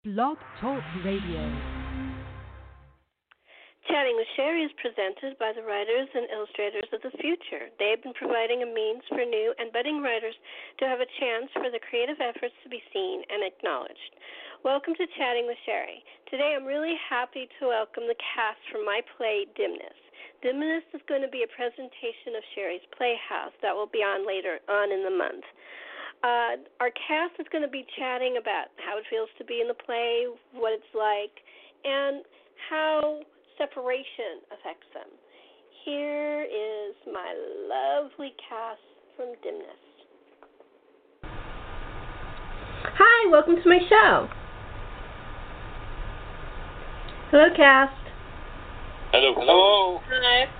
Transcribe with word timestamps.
Blog 0.00 0.40
Talk 0.64 0.80
Radio. 1.04 1.44
Chatting 3.84 4.16
with 4.16 4.32
Sherri 4.32 4.64
is 4.64 4.72
presented 4.80 5.36
by 5.36 5.52
the 5.52 5.60
writers 5.60 6.08
and 6.16 6.24
illustrators 6.32 6.88
of 6.88 7.04
the 7.04 7.12
future. 7.20 7.68
They 7.76 7.92
have 7.92 8.00
been 8.00 8.16
providing 8.16 8.64
a 8.64 8.72
means 8.72 9.04
for 9.12 9.20
new 9.20 9.52
and 9.60 9.68
budding 9.76 10.00
writers 10.00 10.32
to 10.80 10.88
have 10.88 11.04
a 11.04 11.14
chance 11.20 11.52
for 11.52 11.68
their 11.68 11.84
creative 11.84 12.16
efforts 12.16 12.56
to 12.64 12.72
be 12.72 12.80
seen 12.96 13.28
and 13.28 13.44
acknowledged. 13.44 14.16
Welcome 14.64 14.96
to 14.96 15.04
Chatting 15.20 15.44
with 15.44 15.60
Sherri. 15.68 16.00
Today 16.32 16.56
I'm 16.56 16.64
really 16.64 16.96
happy 16.96 17.44
to 17.60 17.68
welcome 17.68 18.08
the 18.08 18.16
cast 18.24 18.64
from 18.72 18.88
my 18.88 19.04
play 19.20 19.52
Dimness. 19.52 20.00
Dimness 20.40 20.88
is 20.96 21.04
going 21.12 21.20
to 21.20 21.28
be 21.28 21.44
a 21.44 21.52
presentation 21.52 22.40
of 22.40 22.48
Sherri's 22.56 22.88
Playhouse 22.96 23.52
that 23.60 23.76
will 23.76 23.92
be 23.92 24.00
on 24.00 24.24
later 24.24 24.64
on 24.64 24.88
in 24.96 25.04
the 25.04 25.12
month. 25.12 25.44
Uh, 26.22 26.60
our 26.80 26.90
cast 27.08 27.40
is 27.40 27.46
going 27.50 27.64
to 27.64 27.70
be 27.70 27.86
chatting 27.98 28.36
about 28.38 28.68
how 28.76 28.98
it 28.98 29.04
feels 29.08 29.28
to 29.38 29.44
be 29.44 29.60
in 29.62 29.68
the 29.68 29.74
play, 29.74 30.26
what 30.52 30.72
it's 30.72 30.92
like, 30.92 31.32
and 31.84 32.22
how 32.68 33.20
separation 33.56 34.44
affects 34.52 34.86
them. 34.92 35.08
Here 35.84 36.42
is 36.44 36.94
my 37.06 37.32
lovely 37.68 38.34
cast 38.36 38.80
from 39.16 39.32
Dimness. 39.42 39.80
Hi, 42.84 43.30
welcome 43.30 43.56
to 43.62 43.68
my 43.68 43.78
show. 43.88 44.28
Hello, 47.30 47.48
cast. 47.56 47.96
Hello, 49.12 49.32
hello. 49.34 50.00
Hi. 50.04 50.59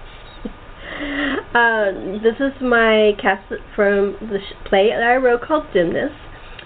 Uh, 1.51 1.91
this 2.23 2.37
is 2.39 2.53
my 2.63 3.13
cast 3.21 3.53
from 3.75 4.17
the 4.21 4.39
sh- 4.39 4.69
play 4.69 4.91
that 4.91 5.03
I 5.03 5.17
wrote 5.17 5.43
called 5.43 5.65
Dimness. 5.75 6.13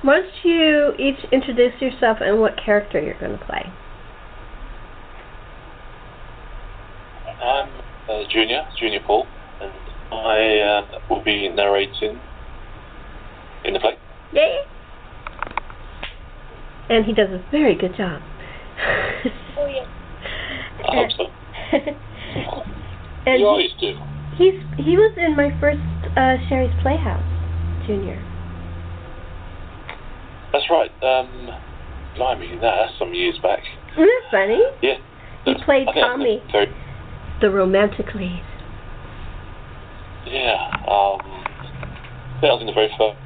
Why 0.03 0.21
don't 0.21 0.45
you 0.45 0.93
each 0.99 1.25
introduce 1.33 1.81
yourself 1.81 2.19
and 2.21 2.39
what 2.39 2.53
character 2.63 3.01
you're 3.01 3.19
going 3.19 3.39
to 3.39 3.45
play? 3.47 3.65
I'm 7.43 7.69
uh, 8.11 8.29
Junior, 8.31 8.63
Junior 8.79 9.01
Paul, 9.07 9.27
and 9.63 9.73
I 10.13 10.59
uh, 10.61 10.99
will 11.09 11.25
be 11.25 11.49
narrating 11.49 12.21
in 13.65 13.73
the 13.73 13.81
play. 13.81 13.97
Yay! 14.35 14.59
And 16.91 17.07
he 17.07 17.15
does 17.15 17.31
a 17.31 17.43
very 17.51 17.75
good 17.75 17.97
job. 17.97 18.21
Oh, 19.57 19.67
yeah. 19.67 19.87
I 20.91 20.97
hope 20.97 21.11
so. 21.17 21.25
and 23.27 23.39
you 23.39 23.39
he- 23.39 23.45
always 23.45 23.71
do. 23.81 23.95
He's 24.37 24.55
he 24.77 24.97
was 24.97 25.15
in 25.17 25.37
my 25.37 25.51
first 25.61 25.79
uh, 26.17 26.37
Sherri's 26.49 26.75
Playhouse, 26.83 27.23
Junior. 27.87 28.19
That's 30.53 30.65
right. 30.71 30.91
Um, 31.03 31.51
blimey, 32.17 32.59
that's 32.61 32.93
some 32.99 33.13
years 33.15 33.39
back. 33.43 33.61
Isn't 33.93 34.07
that 34.07 34.23
funny? 34.31 34.61
Yeah. 34.83 34.95
He 35.45 35.53
That's- 35.53 35.65
played 35.65 35.89
I 35.89 35.93
Tommy. 36.01 36.43
that's 36.53 36.71
The 37.41 37.51
romantic 37.51 38.15
lead. 38.15 38.43
yeah. 40.27 40.71
Um, 40.89 41.21
I 41.21 42.39
think 42.41 42.51
I 42.51 42.55
was 42.55 42.61
in 42.61 42.67
the 42.67 42.73
very 42.73 42.91
first. 42.99 43.19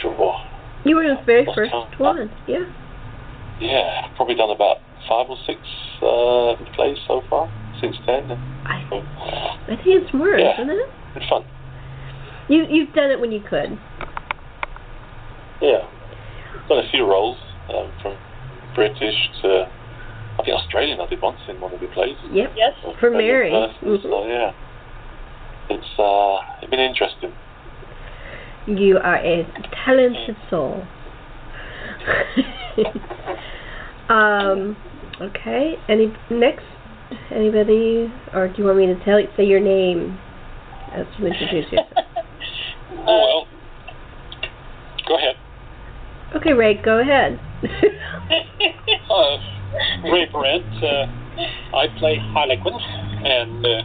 Sure. 0.00 0.36
You 0.84 0.96
were 0.96 1.04
in 1.04 1.16
the 1.16 1.22
very 1.24 1.44
Lost 1.46 1.56
first 1.56 1.70
count. 1.72 1.98
one. 1.98 2.30
Yeah. 2.46 2.64
Yeah, 3.60 4.08
probably 4.16 4.34
done 4.34 4.50
about 4.50 4.78
five 5.08 5.26
or 5.30 5.36
six 5.46 5.58
uh, 6.02 6.54
plays 6.74 6.98
so 7.06 7.22
far 7.30 7.48
since 7.84 7.96
then. 8.06 8.38
I 8.66 8.82
So, 8.88 9.02
I 9.68 9.76
think 9.76 10.02
it's 10.02 10.14
more, 10.14 10.36
Yeah. 10.38 10.54
isn't 10.54 10.70
it? 10.70 10.88
good 11.14 11.22
fun. 11.28 11.44
You 12.48 12.66
you've 12.68 12.92
done 12.94 13.10
it 13.10 13.20
when 13.20 13.32
you 13.32 13.40
could. 13.40 13.78
Yeah. 15.60 15.86
Done 16.68 16.78
a 16.78 16.88
few 16.90 17.06
roles, 17.06 17.38
um, 17.68 17.90
from 18.02 18.16
British 18.74 19.14
to, 19.42 19.66
I 20.38 20.42
think 20.42 20.56
Australian 20.56 21.00
I 21.00 21.06
did 21.06 21.20
once 21.22 21.38
in 21.48 21.60
one 21.60 21.72
of 21.72 21.80
the 21.80 21.86
plays. 21.88 22.16
Yep. 22.30 22.52
Yes. 22.56 22.72
For 23.00 23.10
Mary. 23.10 23.50
person, 23.50 23.88
Mhm. 23.88 24.02
So 24.02 24.26
yeah. 24.26 24.52
It's 25.70 25.98
uh 25.98 26.38
it's 26.60 26.70
been 26.70 26.80
interesting. 26.80 27.32
You 28.66 28.98
are 28.98 29.16
a 29.16 29.46
talented 29.84 30.36
soul. 30.50 30.86
um. 34.08 34.76
Okay. 35.20 35.78
Any 35.88 36.12
next? 36.30 36.64
Anybody? 37.30 38.12
Or 38.32 38.48
do 38.48 38.54
you 38.58 38.64
want 38.64 38.78
me 38.78 38.86
to 38.86 39.04
tell 39.04 39.20
say 39.36 39.44
your 39.44 39.60
name 39.60 40.18
as 40.92 41.06
you 41.18 41.26
introduce 41.26 41.66
yourself? 41.72 41.88
oh 42.92 43.04
well. 43.06 43.46
Go 45.06 45.16
ahead. 45.16 45.36
Okay, 46.36 46.52
Ray. 46.52 46.74
Go 46.74 46.98
ahead. 47.00 47.40
Uh, 49.10 49.36
Ray 50.04 50.26
Brent. 50.30 50.64
Uh, 50.82 51.06
I 51.76 51.86
play 51.98 52.16
Harlequin, 52.32 52.74
and 52.74 53.66
uh, 53.66 53.82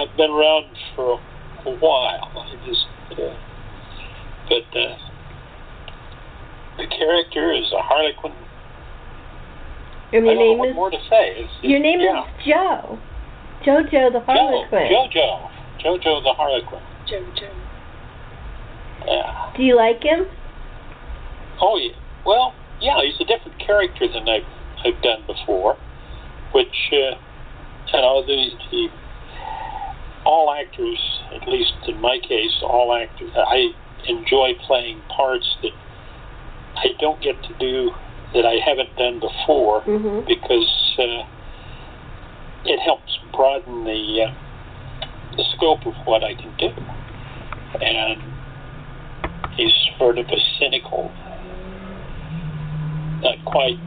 I've 0.00 0.16
been 0.16 0.30
around 0.30 0.76
for 0.94 1.20
a 1.64 1.70
while. 1.78 2.32
I 2.36 2.66
just, 2.66 2.86
uh, 3.12 3.36
but 4.48 4.78
uh, 4.78 4.96
the 6.76 6.86
character 6.88 7.52
is 7.52 7.72
a 7.72 7.82
Harlequin. 7.82 8.32
And 10.12 10.24
I 10.24 10.32
your 10.32 10.34
don't 10.34 10.36
know 10.36 10.50
name 10.50 10.58
what 10.58 10.68
is 10.68 10.74
more 10.74 10.90
to 10.90 11.02
say. 11.10 11.42
It's, 11.42 11.52
your 11.62 11.80
name 11.80 12.00
yeah. 12.00 12.24
is 12.24 12.44
Joe. 12.44 12.98
Jojo 13.64 14.12
the 14.12 14.20
Harlequin. 14.20 14.88
Jo- 14.88 15.08
Jojo. 15.10 15.50
Jojo 15.82 16.22
the 16.22 16.32
Harlequin. 16.34 16.82
Jojo. 17.10 17.50
Yeah. 19.06 19.52
Do 19.56 19.62
you 19.62 19.76
like 19.76 20.02
him? 20.02 20.26
Oh, 21.60 21.78
yeah. 21.78 21.96
Well, 22.24 22.54
yeah, 22.80 23.00
he's 23.02 23.20
a 23.20 23.24
different 23.24 23.58
character 23.58 24.06
than 24.12 24.28
I've, 24.28 24.46
I've 24.84 25.02
done 25.02 25.24
before, 25.26 25.76
which, 26.52 26.90
uh, 26.92 27.16
you 27.92 28.00
know, 28.00 28.24
the, 28.26 28.50
the, 28.70 28.88
all 30.24 30.52
actors, 30.52 30.98
at 31.34 31.48
least 31.48 31.72
in 31.88 32.00
my 32.00 32.18
case, 32.18 32.52
all 32.62 32.94
actors, 32.94 33.30
I 33.36 33.70
enjoy 34.08 34.52
playing 34.66 35.00
parts 35.16 35.56
that 35.62 35.72
I 36.76 36.88
don't 37.00 37.20
get 37.22 37.40
to 37.42 37.54
do 37.58 37.90
that 38.34 38.44
I 38.44 38.56
haven't 38.64 38.94
done 38.96 39.20
before 39.20 39.82
Mm-hmm. 39.82 40.26
because 40.26 40.96
uh, 40.98 41.22
it 42.64 42.80
helps 42.80 43.18
broaden 43.32 43.84
the 43.84 44.26
uh, 44.26 44.34
the 45.36 45.44
scope 45.56 45.86
of 45.86 45.94
what 46.06 46.24
I 46.24 46.34
can 46.34 46.54
do. 46.58 46.68
And 47.80 48.22
he's 49.56 49.72
sort 49.98 50.18
of 50.18 50.26
a 50.26 50.38
cynical, 50.58 51.10
not 53.22 53.36
quite. 53.44 53.78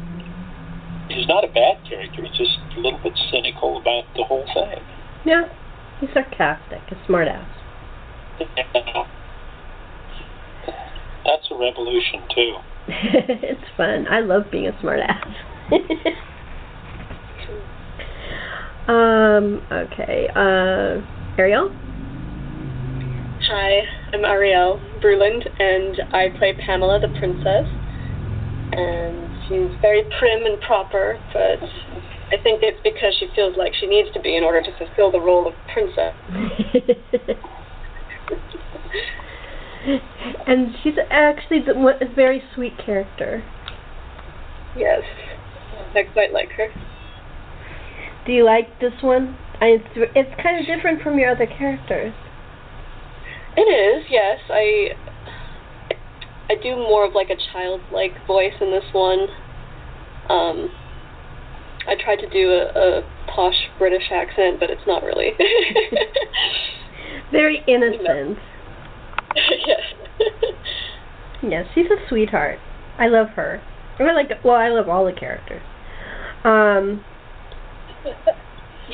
He's 1.09 1.27
not 1.27 1.43
a 1.43 1.47
bad 1.47 1.83
character. 1.89 2.21
He's 2.21 2.37
just 2.37 2.59
a 2.77 2.79
little 2.79 2.99
bit 3.01 3.17
cynical 3.31 3.81
about 3.81 4.05
the 4.15 4.23
whole 4.23 4.45
thing. 4.53 4.83
Yeah. 5.25 5.49
He's 5.99 6.09
sarcastic, 6.13 6.79
a 6.91 6.95
smartass. 7.11 7.45
That's 11.25 11.47
a 11.51 11.55
revolution 11.55 12.21
too. 12.33 12.55
it's 12.89 13.61
fun. 13.77 14.07
I 14.09 14.21
love 14.21 14.45
being 14.51 14.67
a 14.67 14.71
smartass. 14.73 15.35
um. 18.89 19.61
Okay. 19.71 20.27
Uh. 20.35 21.01
Ariel. 21.37 21.71
Hi, 23.51 23.81
I'm 24.13 24.25
Ariel 24.25 24.79
Bruland, 25.01 25.47
and 25.59 26.01
I 26.13 26.29
play 26.37 26.53
Pamela, 26.65 26.99
the 26.99 27.07
princess. 27.19 27.67
And 28.71 29.27
she's 29.47 29.71
very 29.81 30.03
prim 30.19 30.45
and 30.45 30.61
proper, 30.61 31.17
but 31.33 31.59
I 32.29 32.37
think 32.43 32.61
it's 32.61 32.77
because 32.83 33.15
she 33.19 33.27
feels 33.35 33.57
like 33.57 33.73
she 33.79 33.87
needs 33.87 34.09
to 34.13 34.19
be 34.19 34.35
in 34.35 34.43
order 34.43 34.61
to 34.61 34.77
fulfill 34.77 35.11
the 35.11 35.19
role 35.19 35.47
of 35.47 35.55
princess. 35.73 36.13
and 40.47 40.75
she's 40.83 40.95
actually 41.09 41.59
the, 41.61 41.73
a 41.73 42.13
very 42.13 42.43
sweet 42.53 42.73
character. 42.77 43.43
Yes, 44.77 45.01
I 45.95 46.03
quite 46.03 46.33
like 46.33 46.49
her. 46.51 46.67
Do 48.25 48.31
you 48.31 48.45
like 48.45 48.79
this 48.79 48.93
one? 49.01 49.37
I, 49.61 49.79
it's, 49.79 50.11
it's 50.15 50.41
kind 50.41 50.59
of 50.59 50.65
different 50.65 51.01
from 51.01 51.17
your 51.17 51.31
other 51.31 51.47
characters. 51.47 52.13
It 53.57 53.61
is, 53.61 54.05
yes. 54.09 54.39
I 54.49 54.95
I 56.49 56.55
do 56.55 56.75
more 56.75 57.05
of 57.05 57.13
like 57.13 57.29
a 57.29 57.37
childlike 57.51 58.25
voice 58.25 58.53
in 58.59 58.71
this 58.71 58.85
one. 58.91 59.27
Um, 60.29 60.69
I 61.87 61.95
tried 61.95 62.17
to 62.17 62.29
do 62.29 62.51
a, 62.51 62.99
a 62.99 63.01
posh 63.27 63.69
British 63.77 64.11
accent, 64.11 64.59
but 64.59 64.69
it's 64.69 64.85
not 64.87 65.03
really. 65.03 65.31
Very 67.31 67.63
innocent. 67.67 68.37
Yes. 71.43 71.51
Yes, 71.51 71.65
she's 71.73 71.85
a 71.85 72.07
sweetheart. 72.07 72.59
I 72.97 73.07
love 73.07 73.29
her. 73.35 73.61
I 73.99 74.13
like. 74.13 74.29
Well, 74.43 74.55
I 74.55 74.69
love 74.69 74.89
all 74.89 75.05
the 75.05 75.13
characters. 75.13 75.61
Um. 76.43 77.03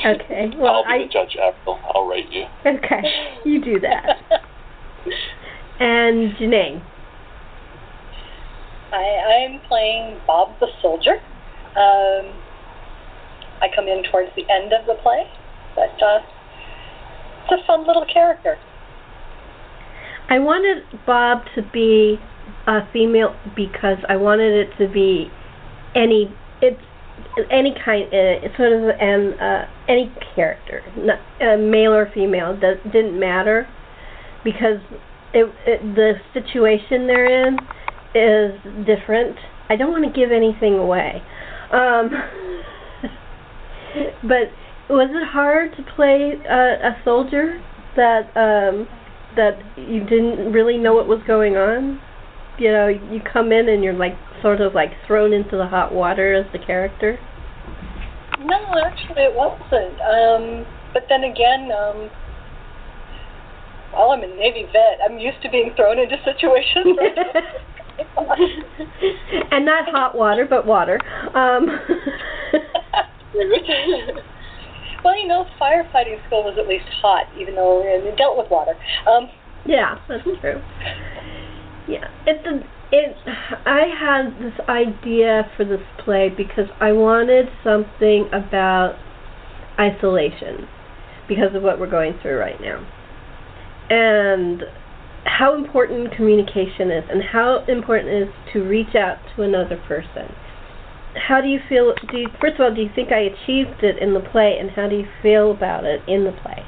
Okay. 0.05 0.51
Well, 0.57 0.73
I'll 0.73 0.83
be 0.83 0.89
I 0.89 0.97
the 1.07 1.13
judge, 1.13 1.37
Avril. 1.41 1.79
I'll 1.93 2.05
rate 2.05 2.29
you. 2.29 2.43
okay. 2.65 3.01
You 3.45 3.63
do 3.63 3.79
that. 3.79 4.17
And 5.79 6.35
Janae. 6.35 6.83
I, 8.91 8.97
I'm 8.97 9.61
playing 9.67 10.19
Bob 10.27 10.59
the 10.59 10.67
Soldier. 10.81 11.13
Um, 11.75 12.33
I 13.61 13.67
come 13.73 13.87
in 13.87 14.03
towards 14.11 14.31
the 14.35 14.43
end 14.51 14.73
of 14.73 14.85
the 14.85 14.95
play, 15.01 15.23
but 15.75 16.01
uh, 16.03 16.19
it's 17.43 17.61
a 17.63 17.65
fun 17.67 17.85
little 17.87 18.05
character. 18.11 18.57
I 20.29 20.39
wanted 20.39 20.83
Bob 21.05 21.43
to 21.55 21.61
be 21.61 22.19
a 22.67 22.81
female 22.91 23.35
because 23.55 23.97
I 24.09 24.15
wanted 24.15 24.67
it 24.67 24.77
to 24.77 24.91
be 24.91 25.29
any 25.95 26.33
it's 26.61 26.81
any 27.51 27.75
kind 27.83 28.05
uh, 28.07 28.55
sort 28.57 28.71
of 28.73 28.89
an 28.99 29.33
uh, 29.39 29.67
any 29.87 30.11
character, 30.35 30.81
not, 30.97 31.19
uh, 31.41 31.57
male 31.57 31.93
or 31.93 32.11
female, 32.13 32.59
does 32.59 32.77
didn't 32.91 33.19
matter 33.19 33.67
because 34.43 34.79
it, 35.33 35.51
it 35.65 35.81
the 35.95 36.13
situation 36.33 37.07
they're 37.07 37.47
in 37.47 37.57
is 38.15 38.59
different. 38.85 39.37
I 39.69 39.75
don't 39.75 39.91
want 39.91 40.05
to 40.05 40.11
give 40.11 40.31
anything 40.31 40.75
away. 40.75 41.21
Um, 41.71 42.09
but 44.23 44.49
was 44.89 45.09
it 45.11 45.27
hard 45.27 45.75
to 45.75 45.83
play 45.95 46.33
a, 46.47 46.89
a 46.89 46.97
soldier 47.03 47.61
that 47.95 48.29
um, 48.35 48.87
that 49.35 49.59
you 49.77 50.01
didn't 50.01 50.53
really 50.53 50.77
know 50.77 50.93
what 50.93 51.07
was 51.07 51.21
going 51.27 51.57
on? 51.57 51.99
You 52.57 52.71
know, 52.71 52.87
you 52.87 53.21
come 53.21 53.51
in 53.51 53.67
and 53.69 53.83
you're 53.83 53.93
like 53.93 54.15
sort 54.41 54.61
of 54.61 54.73
like 54.73 54.91
thrown 55.07 55.33
into 55.33 55.57
the 55.57 55.67
hot 55.67 55.93
water 55.93 56.33
as 56.33 56.45
the 56.51 56.59
character. 56.59 57.19
No, 58.39 58.57
actually, 58.85 59.23
it 59.23 59.35
wasn't. 59.35 59.99
Um, 60.01 60.65
but 60.93 61.03
then 61.09 61.23
again, 61.23 61.71
um, 61.71 62.09
well, 63.93 64.11
I'm 64.11 64.23
a 64.23 64.27
Navy 64.27 64.63
vet. 64.71 64.99
I'm 65.03 65.17
used 65.17 65.41
to 65.43 65.49
being 65.49 65.73
thrown 65.75 65.99
into 65.99 66.17
situations. 66.23 66.97
and 69.51 69.65
not 69.65 69.89
hot 69.89 70.15
water, 70.15 70.45
but 70.49 70.65
water. 70.65 70.99
Um, 71.33 71.67
well, 75.03 75.17
you 75.17 75.27
know, 75.27 75.45
firefighting 75.59 76.25
school 76.27 76.43
was 76.43 76.57
at 76.59 76.67
least 76.67 76.85
hot, 77.01 77.25
even 77.39 77.55
though 77.55 77.81
it 77.83 78.17
dealt 78.17 78.37
with 78.37 78.49
water. 78.51 78.73
Um, 79.07 79.29
yeah, 79.65 79.97
that's 80.07 80.23
true. 80.41 80.61
Yeah, 81.87 82.07
it's 82.25 82.45
a, 82.47 82.61
it. 82.91 83.15
I 83.65 83.85
had 83.99 84.39
this 84.39 84.59
idea 84.67 85.43
for 85.55 85.65
this 85.65 85.81
play 86.03 86.29
because 86.29 86.69
I 86.79 86.91
wanted 86.93 87.45
something 87.63 88.27
about 88.33 88.97
isolation 89.79 90.67
because 91.27 91.53
of 91.53 91.61
what 91.61 91.79
we're 91.79 91.89
going 91.89 92.17
through 92.21 92.39
right 92.39 92.59
now, 92.59 92.85
and 93.89 94.63
how 95.25 95.55
important 95.55 96.15
communication 96.15 96.89
is, 96.89 97.03
and 97.09 97.21
how 97.21 97.63
important 97.67 98.09
it 98.09 98.27
is 98.29 98.33
to 98.53 98.63
reach 98.63 98.95
out 98.95 99.17
to 99.35 99.43
another 99.43 99.77
person. 99.87 100.33
How 101.15 101.39
do 101.41 101.47
you 101.47 101.59
feel? 101.69 101.93
Do 102.11 102.17
you, 102.17 102.29
first 102.41 102.55
of 102.55 102.61
all, 102.61 102.73
do 102.73 102.81
you 102.81 102.89
think 102.95 103.11
I 103.11 103.19
achieved 103.19 103.83
it 103.83 104.01
in 104.01 104.13
the 104.13 104.19
play, 104.19 104.57
and 104.59 104.71
how 104.71 104.89
do 104.89 104.95
you 104.95 105.07
feel 105.21 105.51
about 105.51 105.85
it 105.85 106.01
in 106.07 106.23
the 106.23 106.31
play? 106.31 106.65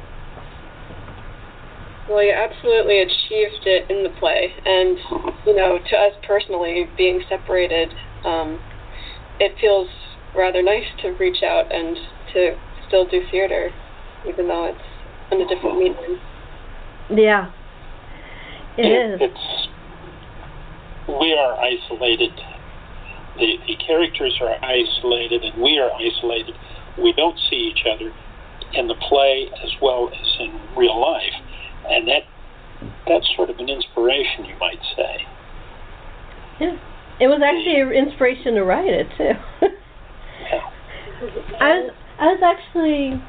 Well, 2.10 2.24
you 2.24 2.32
absolutely 2.32 3.02
achieved 3.02 3.68
it 3.68 3.92
in 3.92 4.04
the 4.04 4.10
play, 4.18 4.54
and 4.66 4.98
you 5.46 5.54
know, 5.54 5.78
to 5.78 5.96
us 5.98 6.14
personally, 6.26 6.88
being 6.96 7.22
separated, 7.28 7.92
um, 8.24 8.60
it 9.40 9.52
feels 9.60 9.90
rather 10.36 10.64
nice 10.64 10.88
to 11.02 11.10
reach 11.20 11.44
out 11.44 11.70
and 11.74 11.98
to 12.34 12.56
still 12.88 13.06
do 13.10 13.22
theater, 13.30 13.72
even 14.28 14.48
though 14.48 14.72
it's 14.72 14.88
in 15.32 15.42
a 15.42 15.48
different 15.48 15.80
medium. 15.80 16.20
Yeah, 17.12 17.52
it 18.78 18.88
is. 18.88 19.20
It's 19.22 19.68
we 21.10 21.34
are 21.34 21.60
isolated. 21.60 22.32
The 23.36 23.58
the 23.68 23.76
characters 23.86 24.40
are 24.40 24.56
isolated, 24.64 25.44
and 25.44 25.62
we 25.62 25.78
are 25.78 25.92
isolated. 25.92 26.56
We 26.98 27.12
don't 27.12 27.38
see 27.50 27.74
each 27.76 27.84
other 27.86 28.14
in 28.74 28.88
the 28.88 28.96
play 28.96 29.50
as 29.64 29.72
well 29.82 30.10
as 30.10 30.28
in 30.40 30.60
real 30.78 31.00
life 31.00 31.47
and 31.86 32.08
that 32.08 32.24
that's 33.08 33.28
sort 33.36 33.50
of 33.50 33.58
an 33.60 33.70
inspiration, 33.70 34.46
you 34.46 34.56
might 34.60 34.80
say. 34.96 35.26
Yeah, 36.60 36.78
it 37.20 37.28
was 37.28 37.42
actually 37.44 37.82
an 37.82 37.92
inspiration 37.92 38.56
to 38.56 38.64
write 38.64 38.90
it 38.90 39.08
too. 39.18 39.34
yeah. 39.62 40.70
I 41.60 41.70
was 41.80 41.92
I 42.20 42.26
was 42.26 42.42
actually 42.44 43.22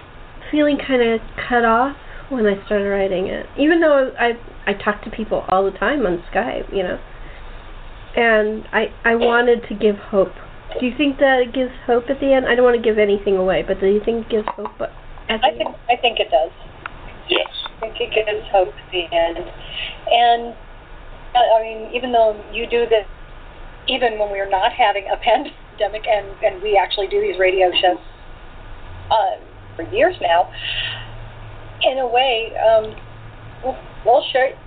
feeling 0.50 0.78
kind 0.78 1.02
of 1.02 1.20
cut 1.48 1.64
off 1.64 1.96
when 2.30 2.46
I 2.46 2.62
started 2.66 2.88
writing 2.88 3.26
it, 3.26 3.46
even 3.58 3.80
though 3.80 4.12
I 4.18 4.32
I 4.66 4.74
talk 4.74 5.02
to 5.04 5.10
people 5.10 5.44
all 5.48 5.64
the 5.64 5.76
time 5.76 6.04
on 6.06 6.22
Skype, 6.32 6.74
you 6.74 6.82
know, 6.82 6.98
and 8.16 8.64
I 8.72 8.92
I 9.04 9.14
wanted 9.14 9.66
to 9.68 9.74
give 9.74 9.96
hope. 9.96 10.32
Do 10.78 10.84
you 10.86 10.92
think 10.96 11.18
that 11.18 11.40
it 11.40 11.54
gives 11.54 11.72
hope 11.86 12.04
at 12.10 12.20
the 12.20 12.32
end? 12.32 12.46
I 12.46 12.54
don't 12.54 12.64
want 12.64 12.76
to 12.76 12.82
give 12.82 12.98
anything 12.98 13.36
away, 13.36 13.64
but 13.66 13.80
do 13.80 13.86
you 13.86 14.00
think 14.04 14.26
it 14.26 14.30
gives 14.30 14.48
hope? 14.48 14.80
At 14.80 15.40
the 15.40 15.46
I 15.46 15.50
think 15.56 15.66
end? 15.66 15.76
I 15.88 15.96
think 15.96 16.20
it 16.20 16.28
does. 16.30 16.52
Yes. 17.28 17.48
I 17.76 17.80
think 17.80 17.96
it 18.00 18.14
gives 18.14 18.46
hope 18.50 18.69
at 18.69 18.90
the 18.90 19.04
end. 19.04 19.38
And, 19.38 20.54
I 21.34 21.62
mean, 21.62 21.94
even 21.94 22.12
though 22.12 22.40
you 22.52 22.66
do 22.69 22.86
this, 22.88 23.06
even 23.88 24.19
when 24.19 24.30
we're 24.30 24.48
not 24.48 24.72
having 24.72 25.06
a 25.12 25.16
pandemic 25.22 26.06
and, 26.08 26.26
and 26.42 26.62
we 26.62 26.76
actually 26.76 27.08
do 27.08 27.20
these 27.20 27.38
radio 27.38 27.70
shows 27.80 28.00
uh, 29.10 29.40
for 29.76 29.82
years 29.94 30.16
now, 30.20 30.50
in 31.82 31.98
a 31.98 32.06
way, 32.06 32.52
um, 32.58 32.96
we'll, 33.64 33.78
we'll 34.04 34.24
share 34.32 34.58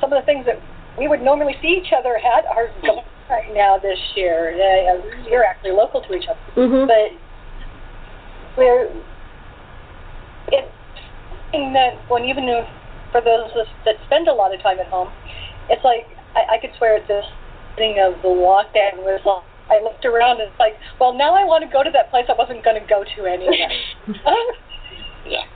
some 0.00 0.12
of 0.12 0.20
the 0.20 0.26
things 0.26 0.44
that 0.46 0.60
we 0.98 1.06
would 1.06 1.22
normally 1.22 1.54
see 1.62 1.80
each 1.80 1.92
other 1.96 2.16
at 2.16 2.46
are 2.46 2.70
going 2.82 3.04
right 3.30 3.54
now 3.54 3.78
this 3.78 3.98
year. 4.16 4.54
Uh, 4.54 5.28
you're 5.28 5.44
actually 5.44 5.72
local 5.72 6.02
to 6.02 6.14
each 6.14 6.26
other. 6.28 6.40
Mm-hmm. 6.56 6.86
But 6.88 7.14
we're, 8.56 8.90
it's 10.48 10.72
thing 11.50 11.72
that 11.72 11.96
when 12.10 12.24
even 12.24 12.48
if, 12.48 12.66
for 13.12 13.20
those 13.20 13.50
that 13.84 13.96
spend 14.06 14.28
a 14.28 14.32
lot 14.32 14.54
of 14.54 14.60
time 14.62 14.78
at 14.78 14.86
home, 14.86 15.08
it's 15.68 15.84
like 15.84 16.06
I, 16.36 16.56
I 16.56 16.58
could 16.60 16.70
swear 16.76 16.96
at 16.96 17.08
this 17.08 17.24
thing 17.76 17.96
of 18.00 18.20
the 18.22 18.28
lockdown 18.28 19.04
was 19.04 19.20
like 19.24 19.44
I 19.68 19.82
looked 19.84 20.04
around 20.04 20.40
and 20.40 20.48
it's 20.48 20.58
like, 20.58 20.74
well, 20.98 21.12
now 21.12 21.36
I 21.36 21.44
want 21.44 21.62
to 21.64 21.70
go 21.70 21.84
to 21.84 21.90
that 21.92 22.10
place 22.10 22.24
I 22.28 22.36
wasn't 22.36 22.64
going 22.64 22.80
to 22.80 22.86
go 22.88 23.04
to 23.04 23.20
anyway. 23.28 23.68
yeah. 25.26 25.44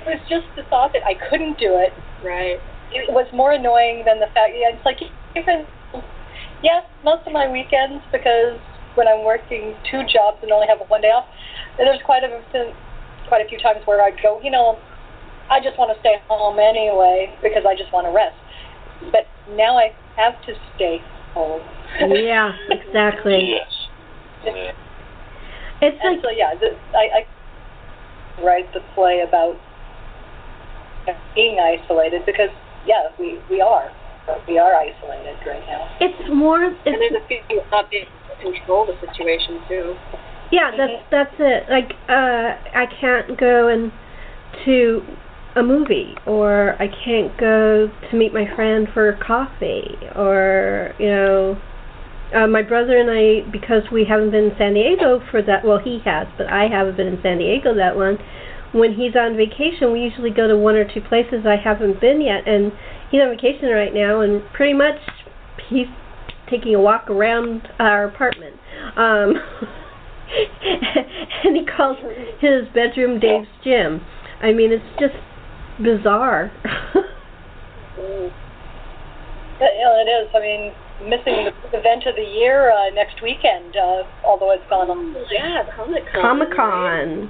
It 0.00 0.16
was 0.16 0.24
just 0.32 0.48
the 0.56 0.64
thought 0.72 0.96
that 0.96 1.04
I 1.04 1.12
couldn't 1.28 1.60
do 1.60 1.76
it. 1.76 1.92
Right. 2.24 2.56
It 2.88 3.12
was 3.12 3.28
more 3.36 3.52
annoying 3.52 4.08
than 4.08 4.16
the 4.16 4.32
fact. 4.32 4.56
Yeah, 4.56 4.72
it's 4.72 4.80
like 4.80 4.96
even 5.36 5.68
yes, 6.64 6.88
most 7.04 7.26
of 7.28 7.36
my 7.36 7.44
weekends 7.44 8.00
because 8.08 8.56
when 8.96 9.08
I'm 9.08 9.28
working 9.28 9.76
two 9.92 10.00
jobs 10.08 10.40
and 10.40 10.52
only 10.52 10.66
have 10.72 10.80
one 10.88 11.04
day 11.04 11.12
off, 11.12 11.28
there's 11.76 12.00
quite 12.04 12.24
a 12.24 12.32
quite 13.28 13.44
a 13.44 13.48
few 13.48 13.58
times 13.60 13.84
where 13.84 14.00
I 14.00 14.10
go, 14.10 14.40
you 14.40 14.50
know, 14.50 14.80
I 15.50 15.60
just 15.60 15.76
want 15.78 15.92
to 15.92 15.98
stay 16.00 16.16
home 16.28 16.58
anyway 16.58 17.34
because 17.42 17.64
I 17.66 17.74
just 17.74 17.92
want 17.92 18.06
to 18.06 18.12
rest. 18.14 18.36
But 19.12 19.26
now 19.56 19.76
I 19.78 19.92
have 20.16 20.34
to 20.46 20.54
stay 20.76 21.02
home. 21.34 21.60
yeah, 22.00 22.54
exactly. 22.70 23.50
Yes. 23.58 23.70
Yeah. 24.44 24.72
It's 25.82 25.98
and 26.02 26.16
like 26.16 26.24
so 26.24 26.30
yeah, 26.30 26.54
the, 26.54 26.76
I, 26.96 27.24
I 27.24 28.42
write 28.44 28.72
the 28.72 28.80
play 28.94 29.24
about 29.26 29.56
being 31.34 31.58
isolated 31.58 32.22
because 32.26 32.50
yeah, 32.86 33.08
we 33.18 33.38
we 33.50 33.60
are 33.60 33.90
we 34.46 34.58
are 34.58 34.74
isolated 34.74 35.36
right 35.46 35.64
now. 35.66 35.88
it's 36.00 36.30
more. 36.32 36.62
And 36.62 36.76
It's, 36.84 36.98
there's 37.12 37.22
a 37.22 37.26
feeling 37.28 37.64
of 37.64 37.70
not 37.70 37.90
being 37.90 38.04
able 38.06 38.52
to 38.52 38.58
control 38.58 38.86
the 38.86 38.94
situation 39.06 39.60
too. 39.68 39.96
yeah, 40.52 40.70
that's 40.76 41.02
that's 41.10 41.34
it. 41.38 41.68
Like 41.68 41.92
uh, 42.08 42.54
I 42.76 42.86
can't 43.00 43.36
go 43.38 43.68
and 43.68 43.90
to 44.64 45.02
a 45.56 45.62
movie 45.62 46.14
or 46.26 46.76
I 46.80 46.86
can't 47.04 47.36
go 47.38 47.90
to 48.10 48.16
meet 48.16 48.32
my 48.32 48.46
friend 48.54 48.86
for 48.94 49.18
coffee 49.26 49.96
or 50.14 50.94
you 50.98 51.08
know 51.08 51.60
uh, 52.34 52.46
my 52.46 52.62
brother 52.62 52.96
and 52.96 53.10
I 53.10 53.50
because 53.50 53.82
we 53.90 54.06
haven't 54.08 54.30
been 54.30 54.44
in 54.44 54.52
San 54.56 54.74
Diego 54.74 55.20
for 55.30 55.42
that 55.42 55.64
well 55.64 55.80
he 55.82 55.98
has 56.04 56.28
but 56.38 56.46
I 56.46 56.68
haven't 56.68 56.96
been 56.96 57.08
in 57.08 57.18
San 57.22 57.38
Diego 57.38 57.74
that 57.74 57.96
long 57.96 58.18
when 58.72 58.94
he's 58.94 59.16
on 59.16 59.36
vacation 59.36 59.92
we 59.92 60.00
usually 60.00 60.30
go 60.30 60.46
to 60.46 60.56
one 60.56 60.76
or 60.76 60.84
two 60.86 61.00
places 61.00 61.42
I 61.44 61.56
haven't 61.56 62.00
been 62.00 62.20
yet 62.20 62.46
and 62.46 62.70
he's 63.10 63.20
on 63.20 63.34
vacation 63.34 63.70
right 63.70 63.92
now 63.92 64.20
and 64.20 64.42
pretty 64.54 64.74
much 64.74 65.02
he's 65.68 65.90
taking 66.48 66.76
a 66.76 66.80
walk 66.80 67.10
around 67.10 67.66
our 67.80 68.04
apartment. 68.04 68.54
Um 68.96 69.34
and 71.42 71.56
he 71.56 71.66
calls 71.66 71.98
his 72.38 72.70
bedroom 72.72 73.18
Dave's 73.18 73.48
gym. 73.64 74.00
I 74.40 74.52
mean 74.52 74.70
it's 74.70 74.86
just 75.00 75.14
bizarre. 75.82 76.50
Mm. 77.98 78.32
Yeah, 79.60 79.92
it 80.00 80.08
is. 80.08 80.32
I 80.32 80.40
mean, 80.40 80.72
missing 81.04 81.44
the 81.44 81.76
event 81.76 82.08
of 82.08 82.16
the 82.16 82.24
year 82.24 82.72
uh, 82.72 82.88
next 82.96 83.20
weekend, 83.20 83.76
uh, 83.76 84.08
although 84.24 84.52
it's 84.52 84.64
gone 84.70 84.88
on. 84.88 85.12
Yeah, 85.30 85.68
Comic 85.76 86.04
Con. 86.10 86.22
Comic 86.22 86.48
Con. 86.56 87.28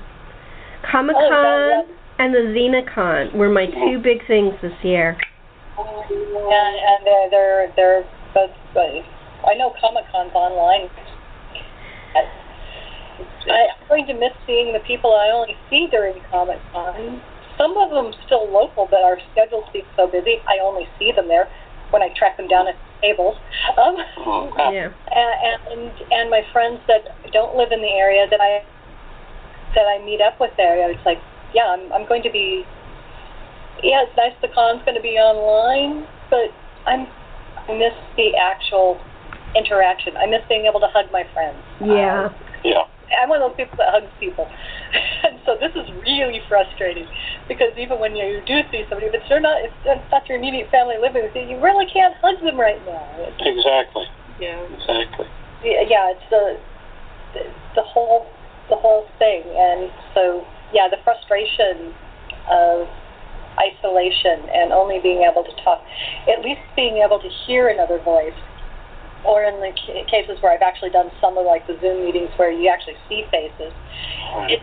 Comic 0.86 1.16
Oh, 1.18 1.26
Con 1.26 1.58
that- 1.74 1.88
and 2.22 2.30
the 2.32 2.54
XenaCon 2.54 3.34
were 3.34 3.48
my 3.48 3.66
two 3.66 3.98
big 3.98 4.24
things 4.28 4.54
this 4.62 4.78
year. 4.84 5.18
And, 5.76 6.74
and 6.86 7.00
they're 7.02 7.30
they're 7.30 7.72
they're 7.74 8.04
both 8.32 8.54
uh, 8.76 9.02
I 9.50 9.54
know 9.58 9.74
Comic 9.80 10.04
Con's 10.12 10.30
online. 10.32 10.86
I, 12.14 12.22
I'm 13.50 13.88
going 13.88 14.06
to 14.06 14.14
miss 14.14 14.32
seeing 14.46 14.72
the 14.72 14.80
people 14.86 15.10
I 15.16 15.34
only 15.34 15.56
see 15.68 15.88
during 15.90 16.14
Comic 16.30 16.58
Con. 16.72 17.20
Some 17.60 17.76
of 17.76 17.90
them 17.92 18.12
still 18.24 18.48
local, 18.50 18.88
but 18.90 19.04
our 19.04 19.18
schedules 19.32 19.68
seem 19.72 19.84
so 19.94 20.08
busy. 20.08 20.40
I 20.48 20.64
only 20.64 20.88
see 20.98 21.12
them 21.12 21.28
there 21.28 21.44
when 21.90 22.00
I 22.00 22.08
track 22.16 22.38
them 22.38 22.48
down 22.48 22.66
at 22.68 22.74
tables. 23.02 23.36
Um, 23.76 23.96
Yeah. 24.72 24.88
and, 25.12 25.60
and 25.68 25.92
and 26.10 26.30
my 26.30 26.40
friends 26.52 26.80
that 26.88 27.04
don't 27.32 27.56
live 27.56 27.68
in 27.70 27.82
the 27.82 27.92
area 28.00 28.24
that 28.30 28.40
I 28.40 28.64
that 29.74 29.84
I 29.84 30.02
meet 30.04 30.20
up 30.20 30.40
with 30.40 30.50
there, 30.56 30.90
it's 30.90 31.04
like, 31.04 31.18
yeah, 31.52 31.68
I'm 31.68 31.92
I'm 31.92 32.08
going 32.08 32.22
to 32.22 32.30
be. 32.30 32.64
Yeah, 33.84 34.04
it's 34.08 34.16
nice 34.16 34.32
the 34.40 34.48
con's 34.48 34.82
going 34.84 34.96
to 34.96 35.02
be 35.04 35.20
online, 35.20 36.06
but 36.30 36.48
I'm 36.86 37.06
I 37.68 37.76
miss 37.76 37.92
the 38.16 38.36
actual 38.40 38.98
interaction. 39.54 40.16
I 40.16 40.26
miss 40.26 40.40
being 40.48 40.64
able 40.64 40.80
to 40.80 40.88
hug 40.88 41.12
my 41.12 41.24
friends. 41.34 41.60
Yeah. 41.84 42.26
Um, 42.26 42.34
Yeah. 42.64 42.84
I'm 43.18 43.28
one 43.28 43.42
of 43.42 43.50
those 43.50 43.58
people 43.58 43.76
that 43.78 43.90
hugs 43.90 44.12
people. 44.18 44.46
and 45.26 45.40
so 45.44 45.56
this 45.58 45.74
is 45.74 45.86
really 46.02 46.40
frustrating 46.48 47.06
because 47.48 47.74
even 47.76 47.98
when 47.98 48.14
you 48.14 48.42
do 48.46 48.62
see 48.70 48.86
somebody, 48.88 49.10
if 49.10 49.14
it's 49.14 49.26
you're 49.28 49.42
not, 49.42 49.62
if 49.64 49.72
it's 49.84 50.10
not 50.10 50.26
your 50.28 50.38
immediate 50.38 50.70
family 50.70 50.96
living 51.00 51.22
with 51.22 51.34
you, 51.34 51.42
you 51.42 51.58
really 51.62 51.86
can't 51.90 52.14
hug 52.22 52.38
them 52.42 52.58
right 52.58 52.80
now. 52.86 53.04
It's, 53.18 53.40
Exactly. 53.42 54.06
Yeah. 54.38 54.62
Exactly. 54.72 55.26
yeah, 55.64 56.14
it's 56.14 56.26
the, 56.30 56.56
the 57.34 57.42
the 57.76 57.84
whole 57.84 58.26
the 58.70 58.76
whole 58.76 59.06
thing, 59.18 59.42
and 59.44 59.90
so 60.14 60.46
yeah, 60.72 60.88
the 60.88 60.98
frustration 61.02 61.92
of 62.48 62.86
isolation 63.58 64.48
and 64.54 64.72
only 64.72 64.98
being 65.02 65.26
able 65.28 65.44
to 65.44 65.54
talk, 65.62 65.82
at 66.30 66.40
least 66.44 66.60
being 66.76 67.02
able 67.04 67.18
to 67.18 67.28
hear 67.46 67.68
another 67.68 68.00
voice 68.02 68.36
or 69.24 69.44
in 69.44 69.60
the 69.60 69.72
ca- 69.74 70.04
cases 70.10 70.40
where 70.40 70.52
I've 70.52 70.62
actually 70.62 70.90
done 70.90 71.10
some 71.20 71.36
of 71.36 71.46
like 71.46 71.66
the 71.66 71.78
Zoom 71.80 72.04
meetings 72.04 72.30
where 72.36 72.50
you 72.50 72.68
actually 72.68 72.96
see 73.08 73.24
faces, 73.30 73.72
it, 74.48 74.60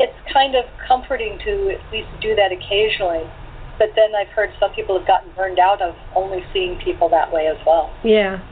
it's 0.00 0.18
kind 0.32 0.54
of 0.54 0.64
comforting 0.86 1.38
to 1.44 1.76
at 1.76 1.92
least 1.92 2.08
do 2.20 2.34
that 2.34 2.52
occasionally. 2.52 3.24
But 3.78 3.90
then 3.94 4.14
I've 4.14 4.28
heard 4.28 4.50
some 4.58 4.72
people 4.74 4.98
have 4.98 5.06
gotten 5.06 5.30
burned 5.36 5.58
out 5.58 5.80
of 5.80 5.94
only 6.16 6.42
seeing 6.52 6.78
people 6.84 7.08
that 7.10 7.32
way 7.32 7.46
as 7.46 7.58
well. 7.64 7.94
Yeah. 8.02 8.42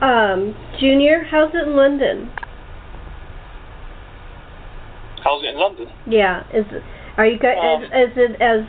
Um, 0.00 0.54
Junior, 0.78 1.24
how's 1.28 1.52
it 1.54 1.66
in 1.66 1.76
London? 1.76 2.30
How's 5.24 5.42
it 5.44 5.48
in 5.48 5.58
London? 5.58 5.88
Yeah. 6.06 6.46
Is 6.54 6.64
it, 6.70 6.82
are 7.16 7.26
you 7.26 7.38
guys 7.38 7.56
Um, 7.60 7.84
is, 7.84 7.90
is 7.90 8.16
it 8.16 8.40
as 8.40 8.64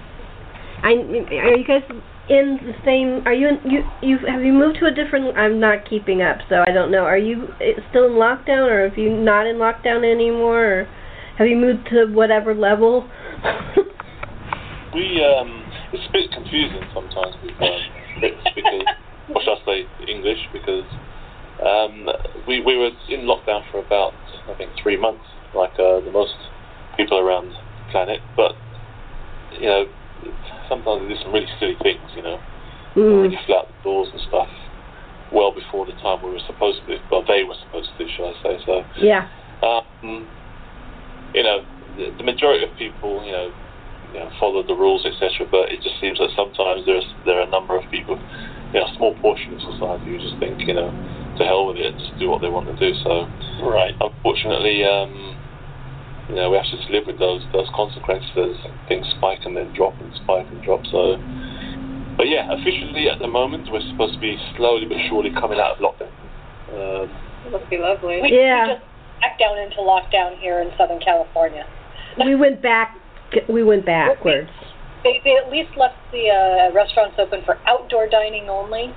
I 0.83 0.93
are 0.93 1.55
you 1.55 1.65
guys 1.65 1.83
in 2.31 2.55
the 2.63 2.73
same 2.85 3.27
are 3.27 3.33
you 3.33 3.49
in 3.49 3.59
you 3.69 3.83
you 4.01 4.17
have 4.25 4.41
you 4.41 4.53
moved 4.53 4.79
to 4.79 4.85
a 4.85 4.91
different 4.91 5.35
I'm 5.37 5.59
not 5.59 5.83
keeping 5.83 6.21
up 6.21 6.37
so 6.47 6.63
I 6.65 6.71
don't 6.71 6.89
know. 6.89 7.03
Are 7.03 7.17
you 7.17 7.49
eh, 7.59 7.75
still 7.89 8.05
in 8.05 8.13
lockdown 8.13 8.71
or 8.71 8.87
have 8.87 8.97
you 8.97 9.11
not 9.11 9.45
in 9.47 9.57
lockdown 9.57 10.09
anymore 10.09 10.63
or 10.63 10.87
have 11.37 11.47
you 11.47 11.57
moved 11.57 11.89
to 11.89 12.05
whatever 12.13 12.55
level? 12.55 13.09
We 14.93 15.23
um, 15.23 15.63
it's 15.91 16.03
a 16.07 16.11
bit 16.11 16.31
confusing 16.31 16.83
sometimes 16.93 17.35
with 17.43 17.55
um, 17.59 17.79
Brits 18.19 18.43
because, 18.55 18.87
or 19.35 19.41
should 19.41 19.55
I 19.55 19.65
say 19.65 19.79
English, 20.07 20.39
because 20.51 20.83
um, 21.63 22.07
we 22.47 22.59
we 22.59 22.75
were 22.77 22.91
in 23.07 23.21
lockdown 23.27 23.63
for 23.71 23.79
about 23.79 24.11
I 24.47 24.55
think 24.57 24.71
three 24.83 24.99
months, 24.99 25.23
like 25.55 25.71
uh, 25.79 25.99
the 26.03 26.11
most 26.11 26.35
people 26.97 27.19
around 27.19 27.51
the 27.51 27.91
planet. 27.91 28.19
But 28.35 28.51
you 29.59 29.67
know, 29.67 29.85
sometimes 30.69 31.03
they 31.03 31.13
do 31.13 31.19
some 31.21 31.33
really 31.33 31.49
silly 31.59 31.77
things, 31.83 32.05
you 32.15 32.23
know, 32.23 32.39
mm. 32.95 33.21
really 33.21 33.39
flout 33.45 33.67
the 33.67 33.77
doors 33.83 34.09
and 34.11 34.21
stuff. 34.27 34.49
Well 35.31 35.53
before 35.55 35.85
the 35.85 35.95
time 36.03 36.19
we 36.23 36.31
were 36.31 36.45
supposed 36.47 36.79
to, 36.87 36.99
well 37.11 37.23
they 37.27 37.43
were 37.43 37.55
supposed 37.67 37.89
to, 37.97 38.03
shall 38.15 38.31
I 38.31 38.35
say? 38.43 38.53
So 38.65 38.73
Yeah. 38.99 39.27
um, 39.63 40.27
you 41.33 41.43
know, 41.43 41.63
the, 41.97 42.11
the 42.17 42.23
majority 42.23 42.63
of 42.65 42.71
people, 42.77 43.23
you 43.25 43.31
know, 43.31 43.51
you 44.13 44.19
know, 44.19 44.29
follow 44.39 44.63
the 44.63 44.75
rules, 44.75 45.05
etc. 45.05 45.47
But 45.49 45.71
it 45.71 45.81
just 45.81 45.95
seems 46.01 46.19
that 46.19 46.29
sometimes 46.35 46.85
there's 46.85 47.07
there 47.25 47.39
are 47.39 47.47
a 47.47 47.51
number 47.51 47.79
of 47.79 47.87
people, 47.91 48.19
you 48.73 48.79
know, 48.79 48.87
a 48.87 48.93
small 48.97 49.15
portion 49.23 49.55
of 49.55 49.61
society 49.71 50.11
who 50.11 50.19
just 50.19 50.35
think, 50.39 50.59
you 50.67 50.75
know, 50.75 50.91
to 51.39 51.43
hell 51.47 51.67
with 51.67 51.77
it, 51.79 51.95
and 51.95 51.99
just 51.99 52.11
do 52.19 52.29
what 52.29 52.41
they 52.43 52.51
want 52.51 52.67
to 52.67 52.75
do. 52.75 52.91
So, 53.03 53.27
Right. 53.63 53.95
unfortunately, 54.01 54.83
um, 54.83 55.35
you 56.31 56.39
know, 56.39 56.49
we 56.49 56.55
have 56.55 56.65
to 56.71 56.77
just 56.79 56.89
live 56.89 57.03
with 57.05 57.19
those 57.19 57.43
those 57.51 57.67
consequences. 57.75 58.55
Things 58.87 59.03
spike 59.19 59.43
and 59.43 59.51
then 59.55 59.75
drop 59.75 59.99
and 59.99 60.15
spike 60.23 60.47
and 60.47 60.63
drop. 60.63 60.79
So, 60.87 61.19
but 62.15 62.31
yeah, 62.31 62.47
officially 62.55 63.11
at 63.11 63.19
the 63.19 63.27
moment, 63.27 63.67
we're 63.67 63.83
supposed 63.91 64.15
to 64.15 64.19
be 64.23 64.39
slowly 64.55 64.87
but 64.87 64.95
surely 65.11 65.35
coming 65.35 65.59
out 65.59 65.75
of 65.75 65.83
lockdown. 65.83 66.07
Um, 66.71 67.11
That 67.43 67.51
must 67.51 67.69
be 67.69 67.77
lovely. 67.77 68.23
We, 68.23 68.31
Yeah. 68.31 68.63
we 68.63 68.73
just 68.79 68.85
back 69.19 69.35
down 69.37 69.59
into 69.59 69.83
lockdown 69.83 70.39
here 70.39 70.61
in 70.63 70.71
Southern 70.79 70.99
California. 71.03 71.67
We 72.25 72.35
went 72.35 72.61
back 72.61 72.97
we 73.47 73.63
went 73.63 73.85
backwards. 73.85 74.49
They 75.03 75.19
they 75.23 75.35
at 75.35 75.51
least 75.51 75.71
left 75.75 75.95
the 76.11 76.31
uh, 76.31 76.73
restaurants 76.73 77.15
open 77.19 77.41
for 77.45 77.57
outdoor 77.67 78.07
dining 78.07 78.49
only, 78.49 78.93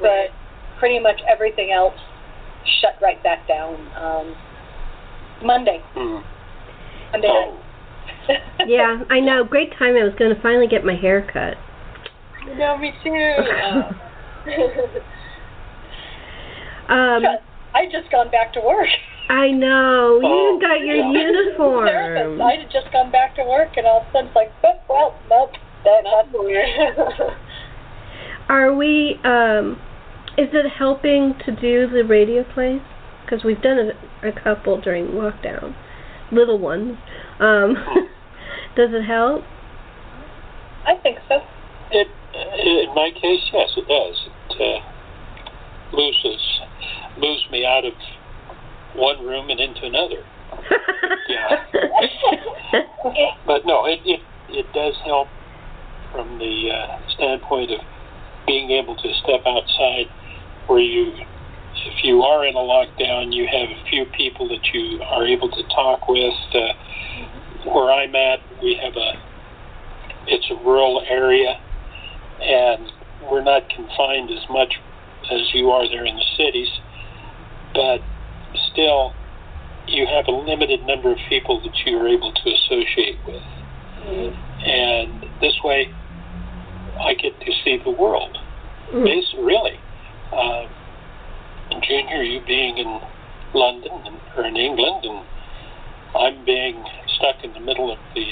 but 0.00 0.30
pretty 0.78 0.98
much 0.98 1.20
everything 1.28 1.70
else 1.70 1.94
shut 2.80 2.94
right 3.02 3.22
back 3.22 3.46
down. 3.46 3.74
Um, 3.96 4.34
Monday, 5.44 5.82
Hmm. 5.94 6.22
Monday 7.12 7.28
Oh. 7.28 7.58
Yeah, 8.66 9.02
I 9.10 9.20
know. 9.20 9.44
Great 9.44 9.70
time. 9.78 9.96
I 9.96 10.04
was 10.04 10.14
going 10.18 10.34
to 10.34 10.40
finally 10.40 10.66
get 10.66 10.84
my 10.84 10.94
hair 10.94 11.20
cut. 11.30 11.56
No, 12.56 12.76
me 12.78 12.92
too. 13.02 13.10
Uh, 16.86 16.92
Um, 16.92 17.24
I 17.74 17.86
just 17.90 18.10
gone 18.10 18.30
back 18.30 18.52
to 18.54 18.60
work. 18.60 18.88
I 19.30 19.50
know. 19.50 20.20
You 20.20 20.28
Oh, 20.28 20.58
got 20.60 20.80
your 20.80 20.96
yeah. 20.96 21.10
uniform. 21.12 21.88
I 22.42 22.56
had 22.60 22.70
just 22.70 22.92
gone 22.92 23.10
back 23.10 23.34
to 23.36 23.42
work, 23.44 23.70
and 23.78 23.86
all 23.86 24.02
of 24.02 24.06
a 24.08 24.12
sudden 24.12 24.26
it's 24.28 24.36
like, 24.36 24.50
oh, 24.62 24.74
well, 24.88 25.14
nope, 25.30 25.52
that, 25.84 26.04
that's 26.04 27.32
Are 28.50 28.74
we? 28.74 29.18
Um, 29.24 29.80
is 30.36 30.48
it 30.52 30.68
helping 30.78 31.34
to 31.46 31.52
do 31.56 31.88
the 31.88 32.04
radio 32.04 32.44
plays? 32.52 32.82
Because 33.24 33.44
we've 33.44 33.62
done 33.62 33.78
a, 34.22 34.28
a 34.28 34.32
couple 34.32 34.78
during 34.80 35.06
lockdown, 35.08 35.74
little 36.32 36.58
ones. 36.58 36.96
Um, 37.40 37.74
does 38.76 38.90
it 38.92 39.04
help? 39.04 39.42
I 40.86 40.94
think 41.02 41.18
so. 41.28 41.40
It, 41.90 42.08
in 42.34 42.94
my 42.94 43.10
case, 43.14 43.40
yes, 43.52 43.70
it 43.76 43.88
does. 43.88 44.28
It 44.50 44.82
uh, 44.82 45.96
moves 45.96 46.24
moves 47.18 47.46
me 47.50 47.64
out 47.64 47.84
of 47.84 47.92
one 48.94 49.24
room 49.24 49.50
and 49.50 49.60
into 49.60 49.84
another. 49.84 50.24
Yeah. 51.26 51.64
But 53.46 53.64
no, 53.66 53.86
it 53.86 54.00
it, 54.04 54.20
it 54.48 54.66
does 54.74 54.94
help 55.04 55.28
from 56.12 56.38
the 56.38 56.70
uh, 56.70 57.10
standpoint 57.14 57.70
of 57.70 57.80
being 58.46 58.70
able 58.70 58.96
to 58.96 59.08
step 59.22 59.40
outside, 59.46 60.06
where 60.66 60.80
you, 60.80 61.12
if 61.84 62.04
you 62.04 62.22
are 62.22 62.46
in 62.46 62.54
a 62.54 62.58
lockdown, 62.58 63.32
you 63.32 63.46
have 63.46 63.68
a 63.68 63.84
few 63.90 64.04
people 64.16 64.48
that 64.48 64.64
you 64.72 65.02
are 65.02 65.26
able 65.26 65.50
to 65.50 65.62
talk 65.64 66.08
with. 66.08 66.34
Uh, 66.54 66.72
where 67.70 67.90
I'm 67.90 68.14
at, 68.14 68.40
we 68.62 68.78
have 68.82 68.94
a, 68.96 69.12
it's 70.26 70.46
a 70.50 70.56
rural 70.64 71.02
area, 71.08 71.58
and 72.42 72.92
we're 73.30 73.42
not 73.42 73.68
confined 73.70 74.30
as 74.30 74.44
much 74.50 74.74
as 75.30 75.40
you 75.54 75.70
are 75.70 75.88
there 75.88 76.04
in 76.04 76.16
the 76.16 76.24
cities, 76.36 76.68
but 77.72 78.00
still, 78.72 79.14
you 79.86 80.06
have 80.06 80.26
a 80.28 80.30
limited 80.30 80.86
number 80.86 81.12
of 81.12 81.18
people 81.28 81.60
that 81.62 81.74
you 81.86 81.96
are 81.98 82.08
able 82.08 82.32
to 82.32 82.50
associate 82.50 83.18
with. 83.26 83.42
And 84.64 85.24
this 85.40 85.54
way, 85.64 85.92
I 87.00 87.14
get 87.14 87.38
to 87.40 87.52
see 87.64 87.78
the 87.82 87.90
world. 87.90 88.36
Mm. 88.92 89.04
Bas 89.04 89.34
really. 89.40 89.80
Uh, 92.04 92.08
Junior, 92.08 92.22
you 92.22 92.40
being 92.46 92.78
in 92.78 93.00
London 93.54 93.92
and, 94.04 94.16
or 94.36 94.44
in 94.44 94.56
England, 94.56 95.04
and 95.04 95.24
I'm 96.16 96.44
being 96.44 96.84
stuck 97.16 97.44
in 97.44 97.52
the 97.52 97.60
middle 97.60 97.92
of 97.92 97.98
the 98.14 98.24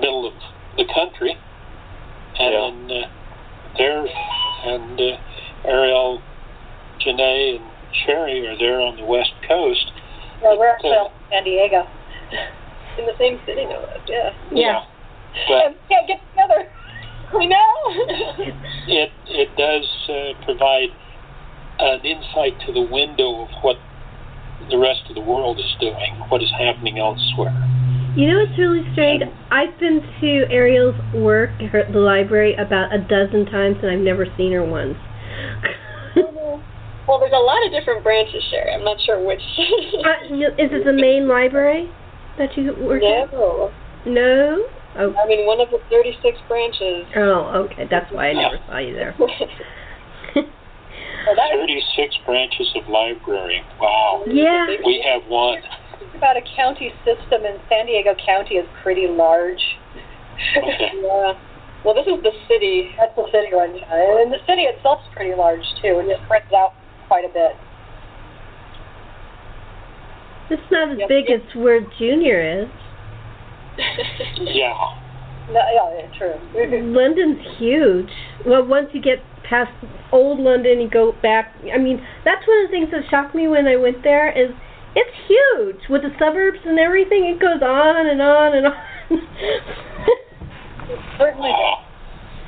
middle 0.00 0.26
of 0.26 0.34
the 0.76 0.84
country, 0.92 1.36
and 2.38 2.90
uh, 2.90 3.08
there, 3.76 4.06
and 4.64 5.00
uh, 5.00 5.68
Ariel, 5.68 6.22
Janae, 7.00 7.56
and 7.56 7.70
Sherri 8.04 8.46
are 8.46 8.58
there 8.58 8.80
on 8.80 8.96
the 8.96 9.04
west 9.04 9.32
coast. 9.46 9.92
Well, 10.42 10.58
we're 10.58 10.76
But, 10.82 10.88
uh, 10.88 11.04
in 11.04 11.10
San 11.30 11.44
Diego. 11.44 11.86
in 12.98 13.06
the 13.06 13.14
same 13.18 13.38
city, 13.46 13.64
no, 13.64 13.86
yeah. 14.08 14.30
Yeah. 14.50 14.84
But 15.48 15.66
And 15.66 15.76
can't 15.88 16.06
get 16.06 16.20
together. 16.30 16.68
We 17.32 17.46
know. 17.46 17.56
it 18.88 19.10
it 19.28 19.56
does 19.56 19.88
uh, 20.10 20.44
provide 20.44 20.90
an 21.82 22.06
insight 22.06 22.58
to 22.66 22.72
the 22.72 22.82
window 22.82 23.42
of 23.42 23.48
what 23.62 23.76
the 24.70 24.78
rest 24.78 25.02
of 25.08 25.14
the 25.14 25.20
world 25.20 25.58
is 25.58 25.74
doing, 25.80 26.14
what 26.28 26.42
is 26.42 26.50
happening 26.58 26.98
elsewhere. 26.98 27.52
You 28.14 28.28
know 28.28 28.44
what's 28.44 28.58
really 28.58 28.86
strange? 28.92 29.22
I've 29.50 29.78
been 29.80 30.00
to 30.20 30.46
Ariel's 30.50 30.94
work, 31.14 31.50
her, 31.72 31.84
the 31.90 31.98
library, 31.98 32.54
about 32.54 32.94
a 32.94 32.98
dozen 32.98 33.46
times, 33.46 33.78
and 33.82 33.90
I've 33.90 34.04
never 34.04 34.26
seen 34.36 34.52
her 34.52 34.64
once. 34.64 34.96
Well, 37.08 37.18
there's 37.18 37.32
a 37.34 37.44
lot 37.44 37.66
of 37.66 37.72
different 37.72 38.04
branches, 38.04 38.42
Sherri. 38.50 38.72
I'm 38.72 38.84
not 38.84 38.96
sure 39.04 39.18
which. 39.24 39.42
Uh, 40.02 40.34
is 40.58 40.70
it 40.72 40.84
the 40.84 40.92
main 40.92 41.28
library 41.28 41.90
that 42.38 42.56
you 42.56 42.74
work 42.80 43.02
at? 43.02 43.32
no. 43.32 43.70
No. 44.06 44.66
Oh. 44.98 45.14
I 45.14 45.26
mean, 45.26 45.46
one 45.46 45.60
of 45.60 45.70
the 45.70 45.78
36 45.90 46.38
branches. 46.48 47.06
Oh, 47.16 47.66
okay. 47.66 47.86
That's 47.90 48.12
why 48.12 48.28
I 48.28 48.32
never 48.32 48.58
saw 48.66 48.78
you 48.78 48.94
there. 48.94 49.16
Well, 51.26 51.36
that 51.36 51.54
is 51.54 51.84
36 51.94 52.16
branches 52.26 52.68
of 52.76 52.88
library. 52.88 53.62
Wow. 53.80 54.24
yeah. 54.26 54.66
We 54.84 55.02
have 55.06 55.22
one. 55.30 55.62
about 56.16 56.36
a 56.36 56.42
county 56.56 56.92
system, 57.04 57.44
and 57.44 57.60
San 57.68 57.86
Diego 57.86 58.14
County 58.24 58.56
is 58.56 58.66
pretty 58.82 59.06
large. 59.08 59.62
Okay. 60.56 60.90
yeah. 61.02 61.32
Well, 61.84 61.94
this 61.94 62.06
is 62.06 62.22
the 62.22 62.32
city. 62.48 62.90
That's 62.98 63.14
the 63.16 63.26
city 63.32 63.54
one, 63.54 63.70
and 63.70 64.32
the 64.32 64.38
city 64.46 64.62
itself 64.62 65.00
is 65.02 65.10
pretty 65.14 65.34
large 65.34 65.64
too. 65.82 65.98
And 65.98 66.08
it 66.08 66.14
just 66.14 66.24
spreads 66.26 66.52
out 66.54 66.74
quite 67.08 67.24
a 67.24 67.32
bit. 67.32 67.52
It's 70.50 70.62
not 70.70 70.92
as 70.92 70.98
Yep. 70.98 71.08
big 71.08 71.30
as 71.30 71.40
where 71.54 71.80
Junior 71.98 72.62
is. 72.62 72.68
Yeah. 74.38 74.74
No, 75.50 75.60
yeah, 75.74 75.98
yeah, 75.98 76.18
true. 76.18 76.36
London's 76.94 77.40
huge. 77.58 78.10
Well, 78.46 78.64
once 78.66 78.88
you 78.92 79.02
get 79.02 79.18
past 79.48 79.72
old 80.12 80.38
London, 80.40 80.80
you 80.80 80.88
go 80.88 81.12
back. 81.22 81.54
I 81.72 81.78
mean, 81.78 82.00
that's 82.24 82.46
one 82.46 82.64
of 82.64 82.70
the 82.70 82.72
things 82.72 82.90
that 82.92 83.02
shocked 83.10 83.34
me 83.34 83.48
when 83.48 83.66
I 83.66 83.76
went 83.76 84.02
there. 84.02 84.30
Is 84.30 84.50
it's 84.94 85.16
huge 85.26 85.88
with 85.90 86.02
the 86.02 86.10
suburbs 86.18 86.58
and 86.64 86.78
everything. 86.78 87.24
It 87.24 87.40
goes 87.40 87.62
on 87.62 88.06
and 88.06 88.22
on 88.22 88.56
and 88.56 88.66
on. 88.66 88.76
Certainly, 91.18 91.50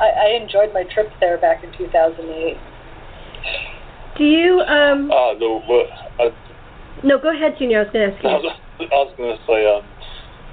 I, 0.01 0.07
I 0.07 0.39
enjoyed 0.41 0.73
my 0.73 0.85
trip 0.93 1.11
there 1.21 1.39
back 1.39 1.65
in 1.65 1.73
2008. 1.77 2.57
Do 4.19 4.25
you 4.25 4.61
um? 4.61 5.11
Ah, 5.13 5.33
no, 5.39 5.63
well, 5.69 5.87
I, 6.21 6.31
No, 7.03 7.19
go 7.19 7.35
ahead, 7.35 7.57
Junior. 7.59 7.81
I 7.81 7.83
was 7.85 7.93
going 7.93 8.11
to 8.11 8.17
ask 8.17 8.25
I 8.25 8.29
you. 8.29 8.35
was, 8.35 8.57
I 8.81 8.85
was 8.95 9.15
going 9.17 9.37
to 9.37 9.43
say, 9.47 9.67
um, 9.67 9.83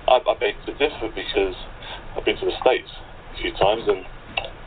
I, 0.08 0.32
I 0.32 0.34
beg 0.40 0.56
to 0.66 0.72
differ 0.74 1.10
because 1.14 1.56
I've 2.16 2.26
been 2.26 2.38
to 2.38 2.46
the 2.46 2.58
States 2.62 2.90
a 3.34 3.42
few 3.42 3.52
times 3.54 3.84
and 3.88 4.06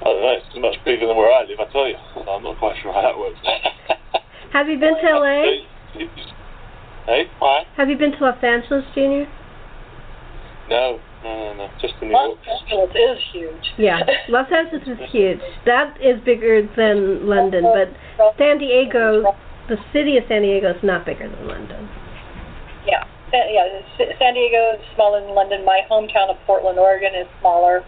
I 0.01 0.05
don't 0.05 0.21
know, 0.21 0.37
it's 0.37 0.61
much 0.61 0.77
bigger 0.85 1.07
than 1.07 1.17
where 1.17 1.33
I 1.33 1.45
live, 1.45 1.61
I 1.61 1.71
tell 1.73 1.89
you. 1.89 1.97
So 2.15 2.21
I'm 2.23 2.43
not 2.43 2.59
quite 2.59 2.77
sure 2.83 2.93
how 2.93 3.03
that 3.03 3.19
works. 3.19 3.39
Have 4.53 4.69
you 4.69 4.79
been 4.79 4.95
to 5.01 5.19
LA? 5.19 5.65
Hey? 7.07 7.25
What? 7.39 7.67
Have 7.77 7.91
you 7.91 7.99
been 7.99 8.13
to 8.13 8.19
Los 8.25 8.43
Angeles, 8.43 8.83
Junior? 8.95 9.29
No, 10.71 10.99
no, 11.23 11.37
no, 11.37 11.55
no, 11.55 11.71
just 11.81 11.93
in 12.01 12.09
New 12.09 12.15
York. 12.15 12.39
Los 12.47 12.63
Angeles 12.73 13.19
is 13.19 13.25
huge. 13.31 13.65
Yeah, 13.77 14.01
Los 14.31 14.51
Angeles 14.51 14.83
is 14.89 15.11
huge. 15.11 15.41
That 15.67 16.01
is 16.01 16.19
bigger 16.25 16.67
than 16.77 17.27
London, 17.27 17.65
but 17.65 17.93
San 18.39 18.57
Diego, 18.59 19.37
the 19.69 19.77
city 19.93 20.17
of 20.17 20.25
San 20.29 20.43
Diego, 20.43 20.71
is 20.71 20.83
not 20.83 21.05
bigger 21.05 21.29
than 21.29 21.47
London. 21.47 21.89
Yeah, 22.87 23.05
Sa- 23.35 23.51
yeah. 23.51 23.83
San 24.19 24.35
Diego 24.35 24.79
is 24.79 24.81
smaller 24.95 25.21
than 25.21 25.35
London. 25.35 25.65
My 25.65 25.81
hometown 25.91 26.31
of 26.31 26.37
Portland, 26.47 26.79
Oregon, 26.79 27.15
is 27.19 27.27
smaller. 27.41 27.83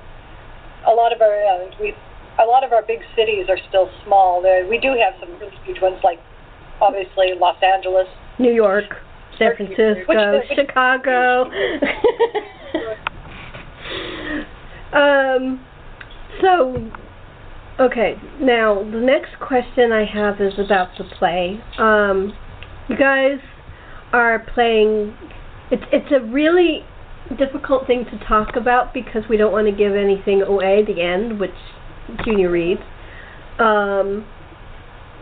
A 0.86 0.90
lot 0.90 1.12
of 1.12 1.20
our 1.22 1.38
uh, 1.44 1.70
we, 1.80 1.94
a 2.40 2.44
lot 2.44 2.64
of 2.64 2.72
our 2.72 2.82
big 2.82 2.98
cities 3.14 3.46
are 3.48 3.58
still 3.68 3.88
small. 4.04 4.42
There, 4.42 4.66
we 4.68 4.78
do 4.78 4.88
have 4.98 5.14
some 5.20 5.30
really 5.38 5.54
huge 5.64 5.80
ones, 5.80 5.98
like 6.02 6.18
obviously 6.80 7.32
Los 7.38 7.62
Angeles. 7.62 8.08
New 8.38 8.52
York, 8.52 8.84
San 9.38 9.50
Which- 9.50 9.56
Francisco, 9.74 10.38
which- 10.38 10.58
Chicago. 10.58 11.50
um, 14.92 15.60
so, 16.42 16.90
okay, 17.80 18.16
now 18.40 18.82
the 18.82 19.00
next 19.00 19.38
question 19.40 19.92
I 19.92 20.04
have 20.04 20.40
is 20.40 20.58
about 20.58 20.88
the 20.98 21.04
play. 21.18 21.60
Um, 21.78 22.34
you 22.88 22.96
guys 22.96 23.38
are 24.12 24.40
playing. 24.54 25.14
It's 25.70 25.82
it's 25.92 26.12
a 26.12 26.20
really 26.20 26.80
difficult 27.38 27.86
thing 27.86 28.04
to 28.04 28.24
talk 28.26 28.56
about 28.56 28.94
because 28.94 29.22
we 29.28 29.36
don't 29.36 29.52
want 29.52 29.66
to 29.66 29.72
give 29.72 29.94
anything 29.94 30.42
away 30.42 30.80
at 30.80 30.86
the 30.86 31.02
end, 31.02 31.40
which 31.40 31.50
Junior 32.24 32.50
reads. 32.50 32.82
Um, 33.58 34.26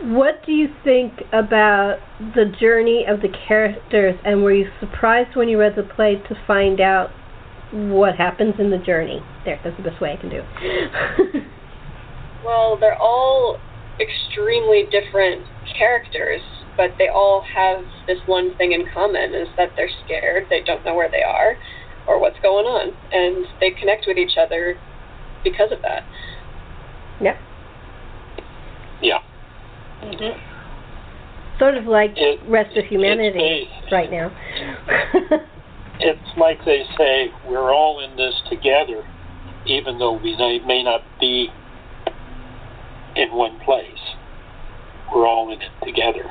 what 0.01 0.45
do 0.45 0.51
you 0.51 0.67
think 0.83 1.13
about 1.31 1.99
the 2.19 2.45
journey 2.59 3.05
of 3.07 3.21
the 3.21 3.29
characters, 3.47 4.19
and 4.25 4.43
were 4.43 4.53
you 4.53 4.69
surprised 4.79 5.35
when 5.35 5.49
you 5.49 5.59
read 5.59 5.75
the 5.75 5.83
play 5.83 6.15
to 6.27 6.35
find 6.45 6.81
out 6.81 7.09
what 7.71 8.15
happens 8.15 8.55
in 8.59 8.69
the 8.69 8.77
journey? 8.77 9.21
There, 9.45 9.59
that's 9.63 9.77
the 9.77 9.83
best 9.83 10.01
way 10.01 10.13
I 10.13 10.17
can 10.17 10.29
do. 10.29 10.41
Well, 12.45 12.77
they're 12.79 13.01
all 13.01 13.57
extremely 13.99 14.83
different 14.91 15.41
characters, 15.77 16.41
but 16.77 16.91
they 16.97 17.07
all 17.07 17.43
have 17.53 17.83
this 18.07 18.19
one 18.25 18.55
thing 18.57 18.71
in 18.73 18.85
common 18.93 19.33
is 19.33 19.47
that 19.57 19.69
they're 19.75 19.89
scared, 20.05 20.47
they 20.49 20.61
don't 20.65 20.83
know 20.85 20.93
where 20.95 21.09
they 21.09 21.23
are 21.23 21.57
or 22.07 22.19
what's 22.19 22.37
going 22.41 22.65
on, 22.65 22.93
and 23.11 23.45
they 23.59 23.71
connect 23.71 24.05
with 24.07 24.17
each 24.17 24.37
other 24.37 24.77
because 25.43 25.71
of 25.71 25.81
that. 25.81 26.03
yep. 27.21 27.37
Yeah. 29.01 29.19
Mm-hmm. 30.03 30.39
Sort 31.59 31.77
of 31.77 31.85
like 31.85 32.13
It- 32.15 32.39
rest 32.47 32.75
of 32.77 32.85
humanity 32.85 33.69
it's 33.81 33.91
right 33.91 34.11
now. 34.11 34.31
It's 35.97 36.37
like 36.37 36.57
they 36.65 36.83
say, 36.97 37.29
we're 37.47 37.73
all 37.73 38.03
in 38.03 38.17
this 38.17 38.33
together, 38.49 39.01
even 39.65 39.97
though 39.97 40.19
we 40.21 40.35
may, 40.35 40.59
may 40.65 40.83
not 40.83 41.01
be 41.21 41.47
in 43.15 43.31
one 43.31 43.59
place. 43.63 43.85
We're 45.13 45.25
all 45.25 45.53
in 45.53 45.61
it 45.61 45.71
together. 45.85 46.25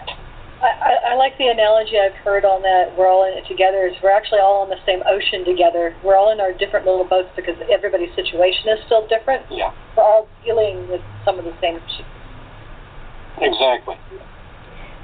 I, 0.65 0.73
I, 0.81 0.93
I 1.13 1.15
like 1.21 1.37
the 1.37 1.49
analogy 1.49 2.01
I've 2.01 2.17
heard 2.25 2.45
on 2.49 2.63
that. 2.63 2.97
We're 2.97 3.09
all 3.09 3.29
in 3.29 3.37
it 3.37 3.45
together. 3.47 3.85
Is 3.87 3.93
we're 4.03 4.17
actually 4.17 4.41
all 4.41 4.63
on 4.65 4.71
the 4.73 4.81
same 4.87 5.03
ocean 5.05 5.45
together. 5.45 5.95
We're 6.03 6.17
all 6.17 6.33
in 6.33 6.41
our 6.41 6.53
different 6.57 6.87
little 6.87 7.05
boats 7.05 7.29
because 7.37 7.55
everybody's 7.71 8.15
situation 8.17 8.73
is 8.73 8.81
still 8.87 9.07
different. 9.07 9.45
Yeah. 9.51 9.77
We're 9.97 10.05
all 10.09 10.27
dealing 10.43 10.89
with 10.89 11.03
some 11.25 11.39
of 11.39 11.45
the 11.45 11.53
same. 11.61 11.79
sh- 11.85 12.09
Exactly. 13.41 13.97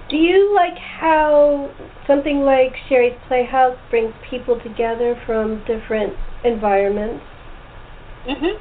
Do 0.08 0.16
you 0.16 0.54
like 0.54 0.78
how 0.78 1.68
something 2.06 2.40
like 2.40 2.72
Sherri's 2.88 3.18
Playhouse 3.28 3.76
brings 3.90 4.14
people 4.28 4.58
together 4.60 5.20
from 5.26 5.62
different 5.66 6.14
environments? 6.44 7.22
Mhm. 8.26 8.58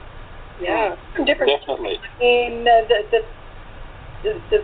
Yeah. 0.59 0.95
Different. 1.25 1.59
Definitely. 1.59 1.99
I 2.03 2.19
mean, 2.19 2.67
uh, 2.67 2.81
the, 2.89 2.97
the 3.11 3.19
the 4.23 4.41
the 4.49 4.63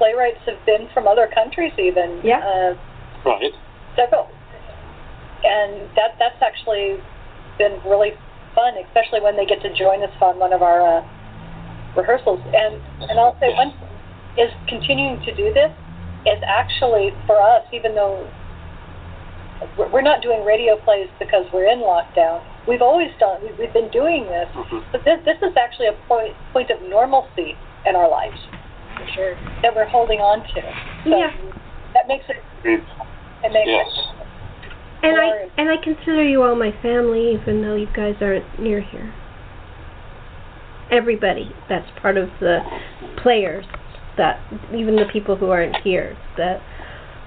playwrights 0.00 0.40
have 0.46 0.56
been 0.64 0.88
from 0.94 1.06
other 1.06 1.28
countries, 1.28 1.72
even. 1.78 2.20
Yeah. 2.24 2.40
Uh, 2.40 2.74
Right. 3.22 3.52
several. 3.96 4.28
And 5.44 5.84
that 5.94 6.16
that's 6.18 6.40
actually 6.40 6.96
been 7.58 7.76
really 7.84 8.12
fun, 8.54 8.72
especially 8.88 9.20
when 9.20 9.36
they 9.36 9.44
get 9.44 9.60
to 9.60 9.68
join 9.76 10.02
us 10.02 10.10
on 10.22 10.38
one 10.38 10.54
of 10.54 10.62
our 10.62 10.80
uh, 10.80 11.04
rehearsals. 11.94 12.40
And 12.46 12.80
and 13.10 13.20
I'll 13.20 13.36
say 13.40 13.52
one 13.52 13.72
thing 13.76 14.48
is 14.48 14.50
continuing 14.68 15.20
to 15.28 15.34
do 15.36 15.52
this 15.52 15.70
is 16.24 16.40
actually 16.48 17.12
for 17.26 17.36
us, 17.40 17.64
even 17.72 17.94
though 17.94 18.26
we're 19.76 19.88
we're 19.92 20.02
not 20.12 20.22
doing 20.22 20.42
radio 20.44 20.76
plays 20.76 21.08
because 21.18 21.44
we're 21.52 21.68
in 21.68 21.80
lockdown. 21.80 22.40
We've 22.66 22.82
always 22.82 23.10
done. 23.18 23.42
We've, 23.42 23.58
we've 23.58 23.72
been 23.72 23.90
doing 23.90 24.24
this, 24.24 24.48
Mhm. 24.56 24.82
but 24.92 25.04
this 25.04 25.20
this 25.26 25.36
is 25.42 25.54
actually 25.56 25.88
a 25.88 25.96
point 26.08 26.32
point 26.54 26.70
of 26.70 26.80
normalcy 26.82 27.56
in 27.84 27.96
our 27.96 28.08
lives 28.08 28.40
For 29.14 29.34
sure. 29.34 29.34
that 29.62 29.74
we're 29.74 29.88
holding 29.88 30.20
on 30.20 30.40
to. 30.54 30.62
So 31.04 31.16
Yeah. 31.18 31.32
that 31.94 32.08
makes 32.08 32.24
it. 32.28 32.42
It 32.64 33.52
makes 33.52 33.66
Yes. 33.66 33.86
it 33.98 34.26
And 35.02 35.16
I 35.18 35.48
and 35.56 35.70
I 35.70 35.76
consider 35.78 36.22
you 36.22 36.42
all 36.42 36.54
my 36.54 36.72
family, 36.82 37.32
even 37.32 37.62
though 37.62 37.74
you 37.74 37.86
guys 37.94 38.16
aren't 38.20 38.58
near 38.58 38.80
here. 38.80 39.12
Everybody 40.90 41.54
that's 41.68 41.88
part 42.00 42.16
of 42.16 42.28
the 42.40 42.60
players, 43.16 43.64
that 44.16 44.40
even 44.74 44.96
the 44.96 45.06
people 45.06 45.36
who 45.36 45.50
aren't 45.50 45.76
here, 45.78 46.16
that 46.36 46.60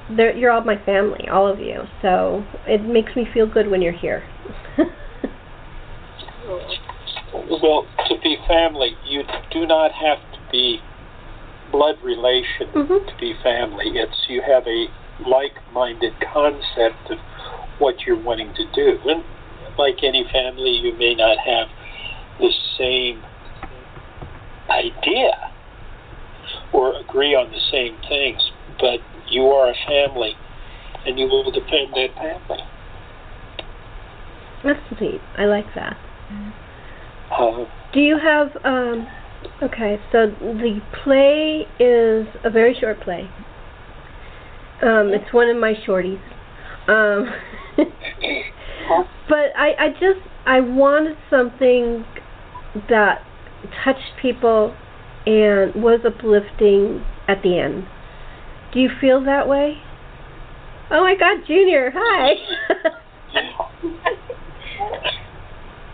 they're, 0.10 0.36
you're 0.36 0.52
all 0.52 0.64
my 0.64 0.78
family, 0.86 1.28
all 1.30 1.48
of 1.48 1.60
you. 1.60 1.84
So 2.02 2.46
it 2.68 2.84
makes 2.84 3.16
me 3.16 3.26
feel 3.34 3.48
good 3.48 3.68
when 3.70 3.82
you're 3.82 3.92
here. 3.94 4.24
Well, 7.34 7.88
to 8.10 8.16
be 8.22 8.38
family, 8.48 8.96
you 9.06 9.24
do 9.52 9.66
not 9.66 9.92
have 9.94 10.20
to 10.34 10.40
be 10.52 10.80
blood 11.74 11.98
relation 12.04 12.68
Mhm. 12.74 13.06
to 13.08 13.16
be 13.20 13.34
family. 13.34 13.98
It's 13.98 14.30
you 14.30 14.42
have 14.42 14.66
a 14.68 14.88
like-minded 15.26 16.14
concept 16.22 17.10
of 17.10 17.20
what 17.80 18.06
you're 18.06 18.16
wanting 18.16 18.54
to 18.54 18.66
do. 18.74 19.00
And 19.10 19.24
like 19.78 20.04
any 20.04 20.24
family, 20.26 20.70
you 20.70 20.94
may 20.94 21.16
not 21.16 21.38
have 21.40 21.68
the 22.40 22.54
same 22.78 23.24
idea 24.70 25.36
or 26.72 26.94
agree 26.94 27.36
on 27.36 27.52
the 27.52 27.60
same 27.72 27.98
things, 28.08 28.52
but 28.80 29.02
you 29.28 29.52
are 29.52 29.70
a 29.70 29.76
family, 29.88 30.38
and 31.06 31.18
you 31.18 31.28
will 31.28 31.50
defend 31.52 31.94
that 31.96 32.14
family. 32.16 32.64
That's 34.64 34.80
sweet. 34.98 35.22
I 35.38 35.46
like 35.46 35.74
that. 35.74 35.98
Uh, 37.32 37.66
Do 37.92 38.00
you 38.00 38.18
have 38.18 38.56
um 38.64 39.08
okay, 39.62 40.00
so 40.12 40.28
the 40.40 40.80
play 41.04 41.66
is 41.80 42.28
a 42.44 42.50
very 42.50 42.76
short 42.80 43.02
play. 43.02 43.30
Um, 44.82 45.12
it's 45.14 45.34
one 45.34 45.50
of 45.50 45.58
my 45.58 45.74
shorties. 45.88 46.22
Um, 46.88 47.32
but 49.30 49.52
I, 49.56 49.74
I 49.80 49.90
just 49.92 50.20
I 50.46 50.60
wanted 50.60 51.18
something 51.30 52.06
that 52.90 53.22
touched 53.84 54.12
people 54.22 54.76
and 55.26 55.74
was 55.76 56.02
uplifting 56.06 57.06
at 57.28 57.42
the 57.44 57.60
end. 57.60 57.88
Do 58.74 58.80
you 58.80 58.90
feel 59.00 59.24
that 59.24 59.48
way? 59.48 59.78
Oh 60.92 61.02
my 61.02 61.16
God, 61.16 61.46
Junior! 61.48 61.92
Hi. 61.96 62.34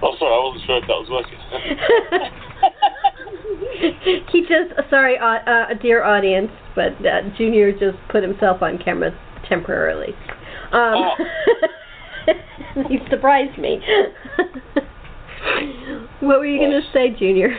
Oh, 0.02 0.16
sorry, 0.18 0.32
I 0.32 0.40
wasn't 0.40 0.66
sure 0.66 0.78
if 0.78 0.88
that 0.88 0.96
was 0.96 1.10
working. 1.12 2.40
he 4.32 4.42
just 4.42 4.74
sorry, 4.90 5.18
uh, 5.18 5.40
uh, 5.50 5.74
dear 5.82 6.04
audience, 6.04 6.52
but 6.76 6.94
uh, 7.06 7.22
Junior 7.38 7.72
just 7.72 7.98
put 8.10 8.24
himself 8.24 8.62
on 8.62 8.78
camera 8.78 9.12
temporarily. 9.48 10.14
Um, 10.72 10.96
Oh. 11.02 11.16
he 12.90 13.00
surprised 13.10 13.58
me. 13.58 13.82
what 16.20 16.40
were 16.40 16.46
you 16.46 16.60
going 16.60 16.72
to 16.72 16.84
say, 16.94 17.10
Junior? 17.18 17.50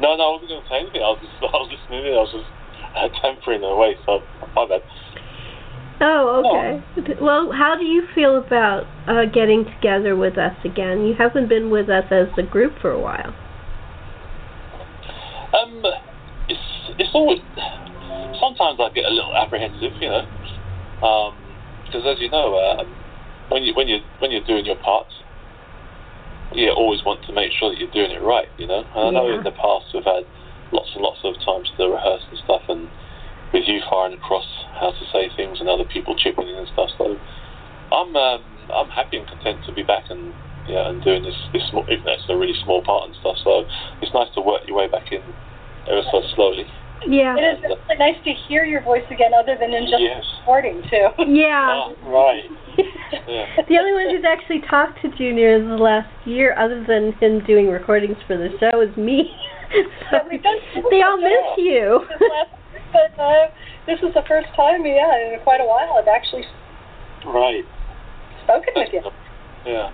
no, 0.00 0.16
no, 0.16 0.22
I 0.22 0.32
wasn't 0.32 0.50
going 0.50 0.62
to 0.62 0.68
say 0.68 0.78
anything. 0.80 1.02
I 1.02 1.10
was 1.14 1.20
just, 1.22 1.34
I 1.42 1.56
was 1.56 1.70
listening 1.70 2.06
in. 2.06 2.12
I 2.12 2.22
was 2.24 2.32
just 2.32 2.50
uh, 2.96 3.08
tempering 3.22 3.62
away, 3.62 3.96
so 4.06 4.22
my 4.54 4.66
bad. 4.66 4.82
Oh, 6.00 6.42
okay. 6.46 7.18
Well, 7.20 7.50
how 7.52 7.76
do 7.76 7.84
you 7.84 8.06
feel 8.14 8.38
about 8.38 8.84
uh, 9.08 9.24
getting 9.32 9.64
together 9.64 10.14
with 10.14 10.38
us 10.38 10.54
again? 10.64 11.04
You 11.04 11.14
haven't 11.18 11.48
been 11.48 11.70
with 11.70 11.88
us 11.88 12.04
as 12.12 12.28
a 12.38 12.42
group 12.42 12.78
for 12.80 12.92
a 12.92 13.00
while. 13.00 13.34
Um, 15.54 15.82
it's 16.48 16.68
it's 16.98 17.10
always 17.14 17.40
sometimes 18.40 18.78
I 18.80 18.90
get 18.94 19.04
a 19.04 19.12
little 19.12 19.34
apprehensive, 19.36 19.92
you 20.00 20.08
know, 20.08 20.24
um, 21.04 21.36
because 21.84 22.04
as 22.06 22.20
you 22.20 22.30
know, 22.30 22.56
uh, 22.56 22.84
when 23.48 23.62
you 23.62 23.74
when 23.74 23.88
you 23.88 24.00
when 24.18 24.30
you're 24.30 24.44
doing 24.44 24.64
your 24.64 24.76
parts, 24.76 25.12
you 26.52 26.70
always 26.70 27.04
want 27.04 27.24
to 27.26 27.32
make 27.32 27.52
sure 27.52 27.70
that 27.70 27.78
you're 27.78 27.92
doing 27.92 28.10
it 28.10 28.22
right, 28.22 28.48
you 28.58 28.66
know. 28.66 28.84
And 28.94 29.08
I 29.08 29.10
know 29.10 29.28
in 29.32 29.44
the 29.44 29.52
past 29.52 29.86
we've 29.94 30.04
had 30.04 30.24
lots 30.72 30.90
and 30.94 31.02
lots 31.02 31.20
of 31.24 31.34
times 31.44 31.68
to 31.76 31.88
rehearse 31.88 32.24
and 32.30 32.38
stuff, 32.44 32.62
and 32.68 32.88
with 33.52 33.64
you 33.66 33.80
firing 33.88 34.14
across 34.14 34.46
how 34.80 34.92
to 34.92 35.04
say 35.12 35.30
things 35.36 35.60
and 35.60 35.68
other 35.68 35.84
people 35.84 36.16
chipping 36.16 36.48
in 36.48 36.56
and 36.56 36.68
stuff. 36.72 36.90
So 36.98 37.16
I'm 37.92 38.14
um, 38.16 38.44
I'm 38.68 38.90
happy 38.90 39.16
and 39.16 39.26
content 39.26 39.64
to 39.66 39.72
be 39.72 39.82
back 39.82 40.04
and 40.10 40.32
yeah 40.68 40.88
and 40.88 41.02
doing 41.02 41.22
this 41.22 41.34
this 41.52 41.62
small, 41.70 41.84
even 41.90 42.04
though 42.04 42.12
it's 42.14 42.28
a 42.28 42.36
really 42.36 42.54
small 42.64 42.82
part 42.84 43.08
and 43.08 43.16
stuff. 43.20 43.36
So 43.42 43.64
it's 44.02 44.12
nice 44.14 44.28
to 44.34 44.40
work 44.40 44.62
your 44.68 44.76
way 44.76 44.88
back 44.88 45.10
in 45.12 45.22
ever 45.88 46.02
so 46.12 46.22
slowly. 46.36 46.64
Yeah. 47.06 47.36
It 47.38 47.58
is 47.58 47.62
really 47.62 47.98
nice 47.98 48.18
to 48.24 48.32
hear 48.48 48.64
your 48.64 48.82
voice 48.82 49.06
again, 49.10 49.30
other 49.32 49.56
than 49.58 49.72
in 49.72 49.86
just 49.86 50.02
Yes. 50.02 50.24
recording 50.40 50.82
too. 50.90 51.08
Yeah. 51.30 51.94
Oh, 51.94 51.94
right. 52.10 52.42
Yeah. 53.28 53.46
the 53.68 53.78
only 53.78 53.92
one 53.94 54.14
who's 54.14 54.24
actually 54.26 54.62
talked 54.68 55.00
to 55.02 55.08
Junior 55.16 55.56
in 55.56 55.68
the 55.68 55.76
last 55.78 56.10
year, 56.26 56.58
other 56.58 56.84
than 56.84 57.12
him 57.22 57.44
doing 57.46 57.68
recordings 57.70 58.16
for 58.26 58.36
the 58.36 58.50
show, 58.58 58.80
is 58.80 58.94
me. 58.96 59.30
so 60.10 60.18
Yeah, 60.18 60.22
we've 60.30 60.42
done 60.42 60.56
they 60.90 61.02
all 61.02 61.16
miss 61.18 61.56
you. 61.56 62.00
this 62.18 62.30
but 62.92 63.14
uh, 63.20 63.46
this 63.86 63.98
is 64.02 64.12
the 64.14 64.22
first 64.26 64.48
time, 64.56 64.84
yeah, 64.84 65.32
in 65.34 65.38
quite 65.44 65.60
a 65.60 65.64
while 65.66 65.94
I've 65.98 66.08
actually 66.08 66.44
Right. 67.26 67.64
spoken 68.44 68.72
with 68.74 68.88
you. 68.92 69.02
Yeah. 69.66 69.90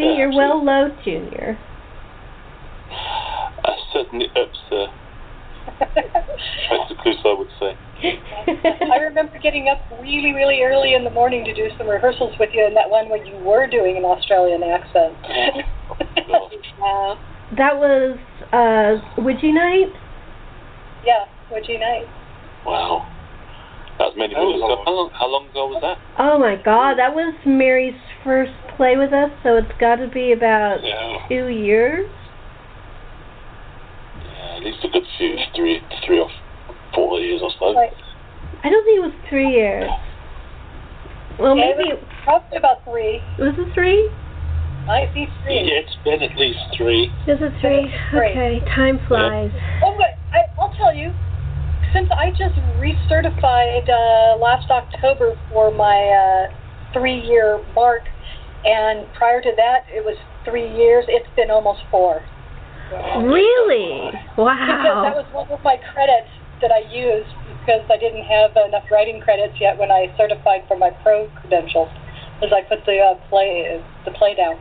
See, 0.00 0.14
you're 0.16 0.32
well 0.34 0.64
loved, 0.64 1.04
Junior. 1.04 1.58
I 2.90 3.76
certainly 3.92 4.26
ups 4.34 4.58
the 4.70 4.86
Mr. 5.80 7.26
I 7.26 7.34
would 7.36 7.48
say. 7.58 7.76
I 8.92 8.96
remember 8.96 9.38
getting 9.42 9.68
up 9.68 9.78
really, 10.00 10.32
really 10.32 10.62
early 10.62 10.94
in 10.94 11.04
the 11.04 11.10
morning 11.10 11.44
to 11.44 11.54
do 11.54 11.68
some 11.76 11.86
rehearsals 11.86 12.34
with 12.40 12.50
you, 12.54 12.64
and 12.64 12.74
that 12.76 12.88
one 12.88 13.08
where 13.08 13.24
you 13.24 13.36
were 13.44 13.66
doing 13.66 13.96
an 13.96 14.04
Australian 14.04 14.62
accent. 14.62 15.14
God. 15.22 15.64
Wow. 16.78 17.18
that 17.58 17.76
was 17.76 18.16
uh, 18.52 19.20
Ouija 19.20 19.52
night. 19.52 19.92
yeah, 21.04 21.26
Wedgie 21.52 21.78
night. 21.78 22.06
Wow. 22.64 23.06
That 23.98 24.04
was 24.06 24.14
many 24.16 24.32
That 24.32 24.40
ago. 24.40 24.82
How 24.86 24.92
long, 24.92 25.10
how 25.12 25.28
long 25.28 25.50
ago 25.50 25.66
was 25.66 25.82
that? 25.82 25.98
Oh 26.18 26.38
my 26.38 26.56
God, 26.56 26.96
that 26.96 27.12
was 27.12 27.34
Mary's 27.44 27.98
first 28.24 28.52
play 28.80 28.96
with 28.96 29.12
us, 29.12 29.28
so 29.44 29.56
it's 29.60 29.76
got 29.78 29.96
to 29.96 30.08
be 30.08 30.32
about 30.32 30.82
Yeah. 30.82 31.28
two 31.28 31.48
years. 31.52 32.08
Yeah, 34.24 34.56
at 34.56 34.62
least 34.64 34.78
a 34.84 34.88
good 34.88 35.04
few, 35.18 35.36
three, 35.54 35.82
three 36.06 36.18
or 36.18 36.30
four 36.94 37.20
years 37.20 37.42
or 37.42 37.50
so. 37.60 37.74
Right. 37.76 37.92
I 38.64 38.70
don't 38.70 38.82
think 38.86 38.96
it 38.96 39.02
was 39.02 39.12
three 39.28 39.50
years. 39.52 39.90
Well, 41.38 41.58
Yeah, 41.58 41.76
maybe 41.76 41.90
it 41.90 42.00
was 42.00 42.08
probably 42.24 42.56
about 42.56 42.82
three. 42.84 43.20
was 43.38 43.52
it 43.58 43.68
three? 43.74 44.08
Might 44.86 45.12
be 45.12 45.28
three. 45.44 45.60
Yeah, 45.60 45.84
it's 45.84 45.96
been 46.02 46.22
at 46.22 46.34
least 46.38 46.60
three. 46.74 47.12
Is 47.26 47.36
it 47.42 47.52
three? 47.60 47.92
Three. 48.10 48.30
Okay, 48.30 48.60
time 48.74 48.98
flies. 49.06 49.50
Oh, 49.84 49.94
but 49.98 50.16
I, 50.32 50.46
I'll 50.58 50.72
tell 50.72 50.94
you, 50.94 51.12
since 51.92 52.08
I 52.16 52.30
just 52.30 52.56
recertified 52.80 53.90
uh, 53.90 54.38
last 54.40 54.70
October 54.70 55.36
for 55.52 55.70
my 55.70 56.48
uh, 56.48 56.92
three-year 56.94 57.62
mark, 57.74 58.04
and 58.64 59.06
prior 59.14 59.40
to 59.40 59.52
that 59.56 59.84
it 59.88 60.04
was 60.04 60.16
three 60.44 60.68
years, 60.68 61.04
it's 61.08 61.28
been 61.36 61.50
almost 61.50 61.80
four. 61.90 62.22
Really? 63.22 64.10
Wow. 64.36 64.58
Because 64.66 64.98
that 65.06 65.14
was 65.14 65.26
one 65.32 65.48
of 65.50 65.62
my 65.62 65.76
credits 65.94 66.28
that 66.60 66.72
I 66.72 66.82
used 66.90 67.30
because 67.60 67.86
I 67.90 67.96
didn't 67.96 68.24
have 68.24 68.50
enough 68.56 68.84
writing 68.90 69.20
credits 69.20 69.54
yet 69.60 69.78
when 69.78 69.90
I 69.90 70.12
certified 70.16 70.62
for 70.66 70.76
my 70.76 70.90
pro 71.02 71.28
credentials. 71.40 71.88
As 72.42 72.50
I 72.52 72.62
put 72.68 72.84
the 72.86 72.98
uh, 72.98 73.28
play 73.28 73.82
the 74.04 74.10
play 74.12 74.34
down. 74.34 74.56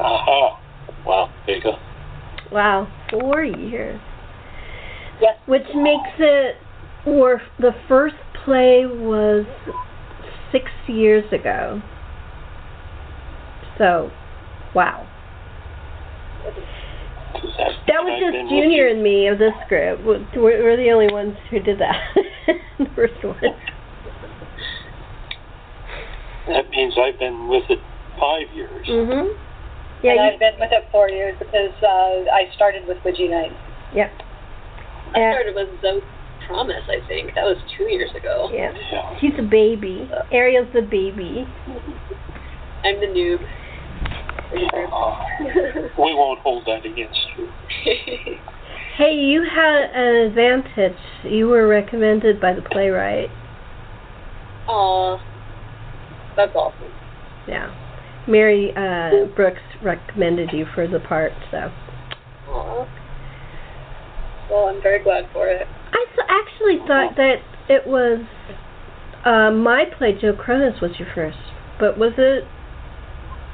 Aha. 0.00 0.60
Wow, 1.04 1.30
there 1.46 1.56
you 1.56 1.62
go. 1.62 1.76
Wow, 2.50 2.88
four 3.10 3.44
years. 3.44 4.00
Yes. 5.20 5.36
Which 5.46 5.66
makes 5.74 6.10
it, 6.18 6.56
or 7.06 7.42
the 7.58 7.72
first 7.88 8.16
play 8.44 8.86
was 8.86 9.44
six 10.50 10.66
years 10.86 11.30
ago. 11.32 11.82
So, 13.78 14.10
wow. 14.74 15.06
That 17.86 18.02
was 18.04 18.20
just 18.20 18.50
Junior 18.50 18.88
and 18.88 19.02
me 19.02 19.28
of 19.28 19.38
this 19.38 19.54
group. 19.68 20.00
We're, 20.04 20.26
we're 20.42 20.76
the 20.76 20.90
only 20.90 21.12
ones 21.12 21.36
who 21.50 21.60
did 21.60 21.78
that. 21.80 21.96
the 22.78 22.86
first 22.94 23.22
one. 23.24 23.36
That 26.48 26.68
means 26.70 26.94
I've 26.98 27.18
been 27.18 27.48
with 27.48 27.64
it 27.68 27.78
five 28.18 28.48
years. 28.54 28.86
Mhm. 28.86 29.34
Yeah, 30.02 30.12
and 30.12 30.20
Yeah. 30.20 30.30
I've 30.32 30.38
been 30.38 30.58
with 30.60 30.72
it 30.72 30.84
four 30.90 31.08
years 31.10 31.34
because 31.38 31.74
uh, 31.82 32.30
I 32.32 32.48
started 32.54 32.86
with 32.86 32.98
Ouija 33.04 33.28
Night. 33.28 33.52
yep. 33.94 34.10
I 35.14 35.20
Yeah. 35.20 35.32
started 35.32 35.54
with 35.54 35.68
Zoe 35.82 36.00
Promise, 36.46 36.84
I 36.88 37.06
think. 37.06 37.34
That 37.34 37.44
was 37.44 37.58
two 37.76 37.84
years 37.84 38.10
ago. 38.16 38.48
Yeah. 38.52 38.72
Yeah. 38.92 39.18
She's 39.20 39.34
a 39.38 39.42
baby. 39.42 40.08
Ariel's 40.32 40.72
the 40.72 40.82
baby. 40.82 41.46
I'm 42.84 43.00
the 43.00 43.06
noob. 43.12 43.38
We 45.98 46.14
won't 46.14 46.40
hold 46.40 46.64
that 46.66 46.84
against 46.86 47.18
you. 47.36 47.48
Hey, 48.96 49.14
you 49.14 49.44
had 49.44 49.90
an 49.94 50.26
advantage. 50.26 50.98
You 51.22 51.46
were 51.46 51.68
recommended 51.68 52.40
by 52.40 52.52
the 52.52 52.62
playwright. 52.62 53.30
Aw. 54.66 55.18
That's 56.36 56.54
awesome. 56.56 56.92
Yeah. 57.46 57.72
Mary 58.26 58.72
uh, 58.76 59.26
Brooks 59.36 59.62
recommended 59.82 60.50
you 60.52 60.66
for 60.74 60.88
the 60.88 60.98
part, 60.98 61.32
so. 61.50 61.70
Aw. 62.48 62.88
Well, 64.50 64.66
I'm 64.66 64.82
very 64.82 65.02
glad 65.02 65.28
for 65.32 65.46
it. 65.46 65.66
I 65.92 66.04
th- 66.14 66.28
actually 66.28 66.78
thought 66.86 67.16
that 67.16 67.36
it 67.68 67.86
was 67.86 68.24
uh, 69.24 69.50
my 69.50 69.84
play, 69.96 70.18
Joe 70.20 70.32
Cronus, 70.32 70.80
was 70.80 70.92
your 70.98 71.08
first. 71.14 71.38
But 71.78 71.98
was 71.98 72.14
it? 72.18 72.44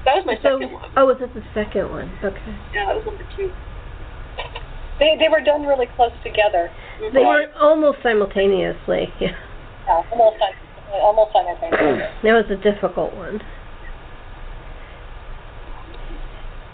That 0.05 0.17
was 0.17 0.25
my 0.27 0.37
so, 0.43 0.61
second 0.61 0.73
one. 0.73 0.91
Oh, 0.97 1.07
was 1.07 1.17
it 1.21 1.33
the 1.35 1.43
second 1.55 1.91
one? 1.91 2.13
Okay. 2.23 2.55
Yeah, 2.75 2.87
that 2.87 2.97
was 2.97 3.05
number 3.07 3.25
two. 3.37 3.53
They 4.99 5.17
they 5.19 5.29
were 5.29 5.41
done 5.41 5.67
really 5.67 5.87
close 5.97 6.13
together. 6.23 6.71
They 7.13 7.25
were 7.25 7.47
almost 7.59 7.99
simultaneously. 8.03 9.09
Yeah. 9.21 9.33
Yeah, 9.87 10.03
almost 10.13 10.37
almost 10.93 11.33
simultaneously. 11.33 12.09
That 12.23 12.33
was 12.33 12.51
a 12.51 12.57
difficult 12.57 13.15
one. 13.15 13.41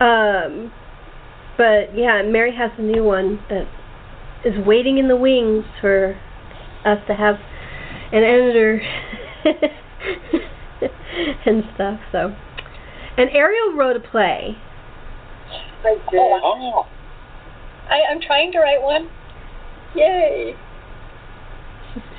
Um, 0.00 0.72
but 1.58 1.94
yeah, 1.94 2.22
Mary 2.22 2.54
has 2.56 2.70
a 2.78 2.82
new 2.82 3.04
one 3.04 3.40
that 3.50 3.68
is 4.44 4.54
waiting 4.64 4.98
in 4.98 5.08
the 5.08 5.16
wings 5.16 5.64
for 5.80 6.18
us 6.84 6.98
to 7.06 7.14
have 7.14 7.36
an 8.12 8.24
editor 8.24 8.80
and 11.46 11.64
stuff. 11.74 12.00
So, 12.12 12.34
and 13.16 13.30
Ariel 13.30 13.74
wrote 13.74 13.96
a 13.96 14.00
play. 14.00 14.56
I 15.84 15.94
did. 16.10 16.20
Oh, 16.20 16.86
I, 17.88 18.02
I'm 18.10 18.20
trying 18.20 18.52
to 18.52 18.58
write 18.58 18.82
one. 18.82 19.08
Yay! 19.94 20.54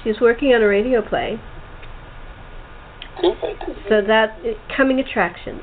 she's 0.03 0.19
working 0.19 0.53
on 0.53 0.61
a 0.61 0.67
radio 0.67 1.01
play. 1.01 1.39
So 3.89 4.01
that 4.01 4.37
coming 4.75 4.99
attractions. 4.99 5.61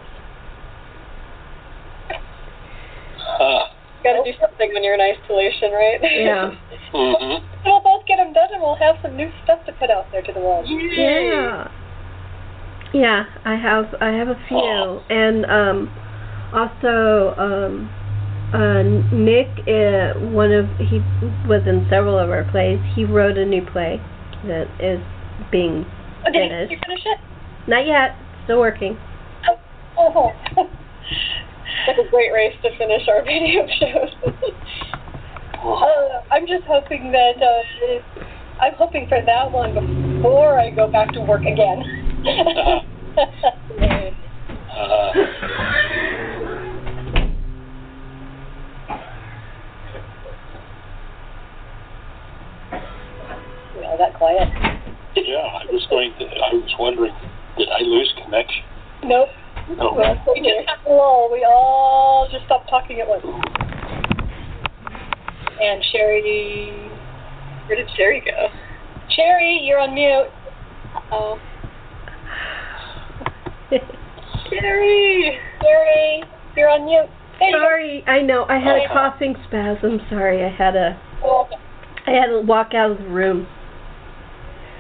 Uh, 3.41 3.59
Gotta 4.05 4.23
do 4.25 4.33
something 4.41 4.73
when 4.73 4.85
you're 4.85 4.95
in 4.95 5.01
isolation, 5.01 5.73
right? 5.73 5.99
Yeah. 6.03 6.55
mm-hmm. 6.95 7.45
We'll 7.65 7.81
both 7.83 8.07
get 8.07 8.17
them 8.17 8.33
done, 8.33 8.49
and 8.53 8.63
we'll 8.63 8.77
have 8.77 8.97
some 9.03 9.17
new 9.17 9.31
stuff 9.45 9.67
to 9.67 9.73
put 9.73 9.91
out 9.91 10.07
there 10.13 10.23
to 10.23 10.33
the 10.33 10.41
world. 10.41 10.67
Yeah. 10.69 11.69
Yeah, 12.95 13.25
I 13.45 13.55
have 13.57 13.95
I 14.01 14.11
have 14.11 14.29
a 14.29 14.39
few 14.49 15.01
and 15.11 15.45
um 15.47 15.91
also 16.55 17.35
um 17.37 17.91
uh 18.55 18.83
Nick 19.15 19.49
uh, 19.69 20.19
one 20.33 20.53
of 20.53 20.67
he 20.79 21.01
was 21.47 21.63
in 21.67 21.87
several 21.91 22.19
of 22.19 22.31
our 22.31 22.45
plays. 22.51 22.81
He 22.95 23.05
wrote 23.05 23.37
a 23.37 23.45
new 23.45 23.65
play 23.65 24.01
that 24.47 24.69
is 24.81 25.01
being 25.53 25.85
Oh, 26.27 26.33
did 26.33 26.49
finished. 26.51 26.73
you 26.73 26.79
finish 26.87 27.03
it? 27.05 27.19
Not 27.69 27.87
yet, 27.87 28.17
still 28.45 28.59
working. 28.61 28.97
Oh. 29.99 30.33
It's 31.87 31.99
a 32.07 32.11
great 32.11 32.33
race 32.35 32.55
to 32.63 32.77
finish 32.77 33.07
our 33.09 33.23
video 33.25 33.67
shows. 33.79 34.35
Uh, 35.59 36.23
I'm 36.31 36.47
just 36.47 36.63
hoping 36.69 37.11
that 37.11 37.43
uh, 37.43 38.63
I'm 38.63 38.75
hoping 38.75 39.09
for 39.09 39.19
that 39.27 39.51
one 39.51 39.75
before 39.75 40.59
I 40.59 40.71
go 40.71 40.87
back 40.87 41.13
to 41.15 41.21
work 41.21 41.43
again. 41.43 41.83
Right. 42.25 44.15
Uh, 44.79 45.13
you 53.75 53.81
know, 53.83 54.13
quiet. 54.17 54.49
yeah, 55.15 55.37
I 55.37 55.65
was 55.71 55.87
going 55.91 56.13
to. 56.19 56.25
I 56.25 56.55
was 56.55 56.75
wondering, 56.79 57.15
did 57.57 57.69
I 57.69 57.83
lose 57.83 58.13
connection? 58.25 58.63
No. 59.05 59.27
We 59.69 59.77
just 59.77 60.69
had 60.69 60.79
a 60.87 60.91
lull. 60.91 61.31
We 61.33 61.45
all 61.45 62.29
just 62.33 62.47
stopped 62.47 62.69
talking 62.71 63.01
at 63.01 63.09
once. 63.09 63.25
And 65.61 65.85
Sherri, 65.93 66.91
Where 67.67 67.77
did 67.77 67.89
Sherri 67.97 68.23
go? 68.25 68.49
Sherri, 69.11 69.61
you're 69.63 69.79
on 69.79 69.95
mute. 69.95 70.29
Oh, 71.13 71.39
Sherri. 73.71 75.39
Sherri, 75.63 76.23
you're 76.57 76.69
on 76.71 76.85
mute. 76.87 77.07
There 77.39 77.51
you. 77.51 77.57
Sorry, 77.59 78.05
I 78.07 78.21
know. 78.23 78.45
I 78.49 78.59
had 78.59 78.77
a 78.77 78.89
coughing 78.89 79.37
spasm. 79.47 80.01
Sorry, 80.11 80.43
I 80.45 80.49
had 80.49 80.75
a 80.75 80.99
okay. 81.23 81.57
I 82.07 82.11
had 82.13 82.27
to 82.29 82.41
walk 82.41 82.73
out 82.75 82.91
of 82.93 82.99
the 82.99 83.09
room. 83.09 83.47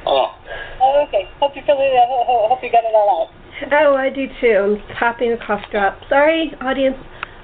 Oh, 0.06 0.34
Oh, 0.80 1.04
okay. 1.08 1.28
Hope 1.40 1.54
you 1.56 1.62
feel 1.66 1.76
it. 1.78 1.92
ho- 2.08 2.24
ho- 2.26 2.48
Hope 2.48 2.62
you 2.62 2.70
got 2.72 2.84
it 2.84 2.94
all 2.94 3.28
out. 3.28 3.34
Oh, 3.72 3.94
I 3.96 4.08
do 4.10 4.26
too. 4.40 4.78
I'm 4.80 4.96
popping 4.96 5.32
a 5.32 5.36
cough 5.36 5.62
drop. 5.70 5.98
Sorry, 6.08 6.54
audience. 6.60 6.96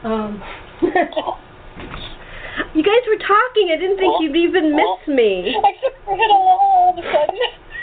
Um, 0.05 0.41
you 0.83 0.93
guys 2.83 3.05
were 3.07 3.19
talking. 3.21 3.71
I 3.73 3.77
didn't 3.77 3.99
think 3.99 4.13
Well, 4.15 4.23
you'd 4.23 4.37
even 4.37 4.75
well. 4.75 4.99
miss 5.07 5.15
me. 5.15 5.55
Except 5.59 5.97
we 6.09 6.17
hit 6.17 6.31
a 6.31 6.33
lull 6.33 6.59
all 6.63 6.91
of 6.97 6.99
a 6.99 7.03
sudden. 7.03 7.37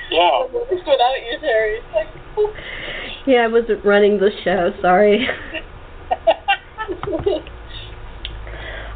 yeah. 0.10 0.44
Without 0.52 1.20
you, 1.20 1.38
Sherri. 1.40 1.80
Yeah, 3.28 3.44
I 3.44 3.48
wasn't 3.48 3.86
running 3.86 4.20
the 4.20 4.32
show. 4.44 4.72
Sorry. 4.82 5.28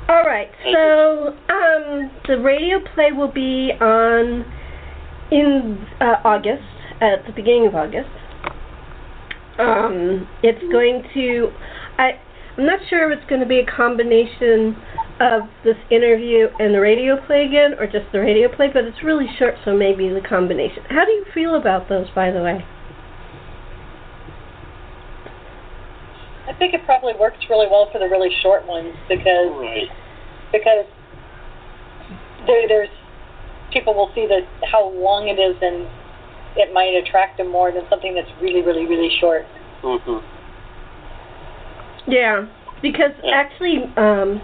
All 0.10 0.24
right. 0.24 0.50
So, 0.72 1.36
um, 1.50 2.12
the 2.28 2.40
radio 2.40 2.80
play 2.94 3.12
will 3.12 3.32
be 3.32 3.72
on 3.80 4.46
in 5.32 5.88
uh, 6.00 6.18
August, 6.24 6.64
at 7.02 7.26
the 7.26 7.34
beginning 7.36 7.68
of 7.68 7.76
August. 7.76 8.10
Um, 9.60 10.28
it's 10.44 10.62
going 10.72 11.04
to. 11.14 11.50
I 11.98 12.12
I'm 12.58 12.66
not 12.66 12.80
sure 12.90 13.12
if 13.12 13.20
it's 13.20 13.30
going 13.30 13.42
to 13.42 13.48
be 13.48 13.60
a 13.60 13.66
combination 13.66 14.78
of 15.20 15.44
this 15.64 15.76
interview 15.92 16.48
and 16.60 16.74
the 16.74 16.80
radio 16.80 17.18
play 17.26 17.46
again, 17.46 17.74
or 17.80 17.86
just 17.86 18.12
the 18.12 18.20
radio 18.20 18.54
play. 18.54 18.68
But 18.74 18.86
it's 18.86 19.04
really 19.04 19.28
short, 19.38 19.56
so 19.66 19.76
maybe 19.76 20.10
the 20.10 20.22
combination. 20.28 20.84
How 20.90 21.06
do 21.06 21.12
you 21.12 21.26
feel 21.34 21.56
about 21.56 21.90
those, 21.90 22.08
by 22.16 22.32
the 22.32 22.42
way? 22.42 22.66
I 26.48 26.54
think 26.54 26.74
it 26.74 26.86
probably 26.86 27.14
works 27.20 27.38
really 27.50 27.68
well 27.68 27.90
for 27.92 28.00
the 28.00 28.08
really 28.08 28.30
short 28.42 28.66
ones 28.68 28.94
because 29.10 29.52
Right. 29.52 29.90
because 30.52 30.86
there, 32.48 32.68
there's 32.68 32.90
people 33.72 33.94
will 33.94 34.12
see 34.14 34.28
the 34.28 34.46
how 34.72 34.90
long 34.90 35.28
it 35.28 35.40
is 35.40 35.56
and 35.62 35.88
it 36.56 36.72
might 36.74 36.94
attract 36.94 37.38
them 37.38 37.52
more 37.52 37.72
than 37.72 37.84
something 37.90 38.14
that's 38.14 38.30
really 38.42 38.62
really 38.62 38.86
really 38.86 39.10
short. 39.20 39.46
Mm-hmm. 39.84 40.20
Yeah, 42.12 42.46
because 42.82 43.12
Yeah. 43.24 43.36
actually, 43.36 43.84
um, 43.98 44.42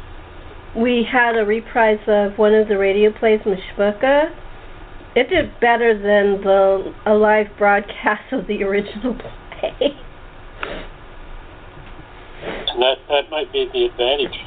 we 0.75 1.03
had 1.03 1.37
a 1.37 1.45
reprise 1.45 1.99
of 2.07 2.37
one 2.37 2.53
of 2.55 2.67
the 2.67 2.77
radio 2.77 3.11
plays, 3.11 3.39
Mishpuka. 3.41 4.31
It 5.15 5.29
did 5.29 5.59
better 5.59 5.93
than 5.93 6.41
the 6.41 6.93
a 7.05 7.13
live 7.13 7.47
broadcast 7.57 8.31
of 8.31 8.47
the 8.47 8.63
original 8.63 9.13
play. 9.59 9.95
And 12.71 12.81
that 12.81 12.97
that 13.09 13.29
might 13.29 13.51
be 13.51 13.67
the 13.73 13.85
advantage 13.85 14.37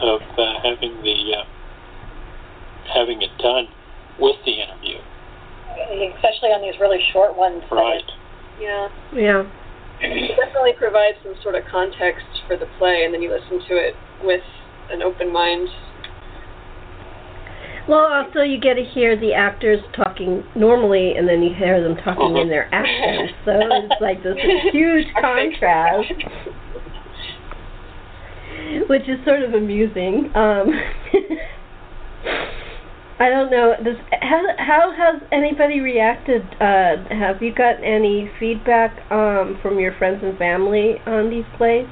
of 0.00 0.20
uh, 0.36 0.60
having 0.62 1.00
the 1.02 1.18
uh, 1.36 1.44
having 2.92 3.22
it 3.22 3.30
done 3.38 3.68
with 4.18 4.36
the 4.44 4.60
interview. 4.60 4.98
Especially 6.16 6.52
on 6.52 6.60
these 6.60 6.78
really 6.80 7.00
short 7.12 7.36
ones. 7.36 7.62
Right. 7.70 8.04
Yeah. 8.60 8.88
yeah. 9.14 9.42
It 10.00 10.36
definitely 10.36 10.72
provides 10.78 11.16
some 11.22 11.34
sort 11.42 11.54
of 11.54 11.64
context 11.70 12.26
for 12.46 12.56
the 12.56 12.66
play, 12.78 13.04
and 13.04 13.12
then 13.14 13.22
you 13.22 13.30
listen 13.30 13.60
to 13.68 13.76
it 13.76 13.94
with 14.22 14.42
an 14.90 15.02
open 15.02 15.32
mind. 15.32 15.68
Well, 17.88 18.06
also 18.06 18.42
you 18.42 18.60
get 18.60 18.74
to 18.74 18.84
hear 18.84 19.18
the 19.18 19.34
actors 19.34 19.80
talking 19.96 20.44
normally, 20.54 21.16
and 21.16 21.28
then 21.28 21.42
you 21.42 21.54
hear 21.54 21.82
them 21.82 21.96
talking 21.96 22.36
in 22.36 22.48
their 22.48 22.72
accents. 22.74 23.34
So 23.44 23.52
it's 23.56 24.00
like 24.00 24.22
this 24.22 24.36
huge 24.72 25.06
contrast, 25.20 26.12
which 28.88 29.08
is 29.08 29.18
sort 29.24 29.42
of 29.42 29.54
amusing. 29.54 30.30
Um, 30.34 30.70
I 33.20 33.28
don't 33.28 33.50
know. 33.50 33.74
Does 33.84 33.96
how 34.22 34.42
how 34.56 34.92
has 34.96 35.22
anybody 35.30 35.80
reacted? 35.80 36.42
Uh, 36.60 36.96
have 37.10 37.42
you 37.42 37.54
got 37.54 37.76
any 37.84 38.30
feedback 38.40 38.96
um, 39.12 39.58
from 39.60 39.78
your 39.78 39.92
friends 39.98 40.22
and 40.22 40.38
family 40.38 40.96
on 41.06 41.28
these 41.28 41.44
plays? 41.58 41.86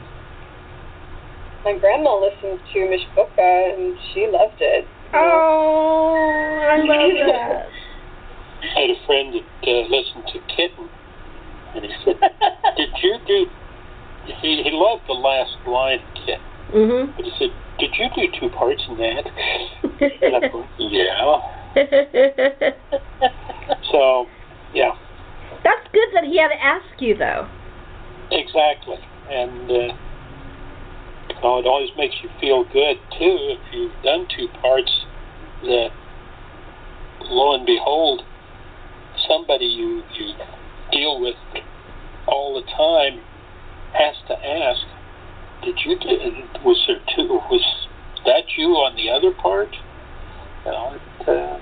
My 1.64 1.76
grandma 1.78 2.18
listened 2.18 2.60
to 2.72 2.78
Mishpuka, 2.78 3.74
and 3.76 3.98
she 4.14 4.26
loved 4.32 4.56
it. 4.60 4.86
Oh, 5.12 6.64
I 6.64 6.76
love 6.78 7.12
that. 7.28 7.68
I 8.62 8.80
had 8.80 8.90
a 8.90 9.06
friend 9.06 9.34
that 9.34 9.68
uh, 9.68 9.84
listened 9.88 10.24
to 10.32 10.38
Kitten, 10.56 10.88
and 11.74 11.84
he 11.84 11.92
said, 12.04 12.20
"Did 12.76 12.88
you 13.02 13.18
do?" 13.26 13.46
He 14.40 14.62
he 14.64 14.70
loved 14.72 15.02
the 15.06 15.12
last 15.12 15.56
line, 15.66 16.00
Kitten, 16.14 16.47
Mhm. 16.72 17.14
but 17.16 17.24
he 17.24 17.32
said, 17.38 17.50
"Did 17.78 17.96
you 17.98 18.08
do 18.14 18.28
two 18.38 18.48
parts 18.50 18.82
in 18.88 18.96
that?" 18.98 19.26
and 20.22 20.36
I'm 20.36 20.50
going, 20.50 20.68
"Yeah." 20.78 21.40
So, 23.90 24.26
yeah, 24.72 24.92
That's 25.62 25.86
good 25.92 26.08
that 26.14 26.24
he 26.24 26.38
had 26.38 26.48
to 26.48 26.62
ask 26.62 27.00
you, 27.00 27.14
though. 27.14 27.46
exactly, 28.30 28.98
and. 29.30 29.70
Uh, 29.70 29.94
Oh, 31.42 31.60
it 31.60 31.66
always 31.66 31.90
makes 31.96 32.16
you 32.22 32.28
feel 32.40 32.64
good 32.64 32.98
too 33.16 33.36
if 33.54 33.60
you've 33.72 34.02
done 34.02 34.26
two 34.36 34.48
parts 34.60 34.90
that 35.62 35.90
lo 37.22 37.54
and 37.54 37.64
behold 37.64 38.22
somebody 39.28 39.66
you 39.66 40.02
you 40.18 40.34
deal 40.90 41.20
with 41.20 41.36
all 42.26 42.54
the 42.54 42.66
time 42.72 43.20
has 43.92 44.16
to 44.26 44.34
ask 44.34 44.80
did 45.64 45.78
you 45.84 45.98
do 45.98 46.08
was 46.64 46.82
there 46.86 47.00
two 47.14 47.28
was 47.50 47.86
that 48.24 48.44
you 48.56 48.68
on 48.70 48.96
the 48.96 49.10
other 49.10 49.32
part 49.34 49.68
you 50.64 50.72
know 50.72 50.94
it, 50.94 51.28
uh, 51.28 51.58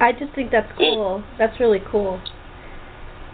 I 0.00 0.12
just 0.12 0.34
think 0.34 0.50
that's 0.50 0.72
cool. 0.78 1.22
That's 1.38 1.60
really 1.60 1.82
cool. 1.90 2.14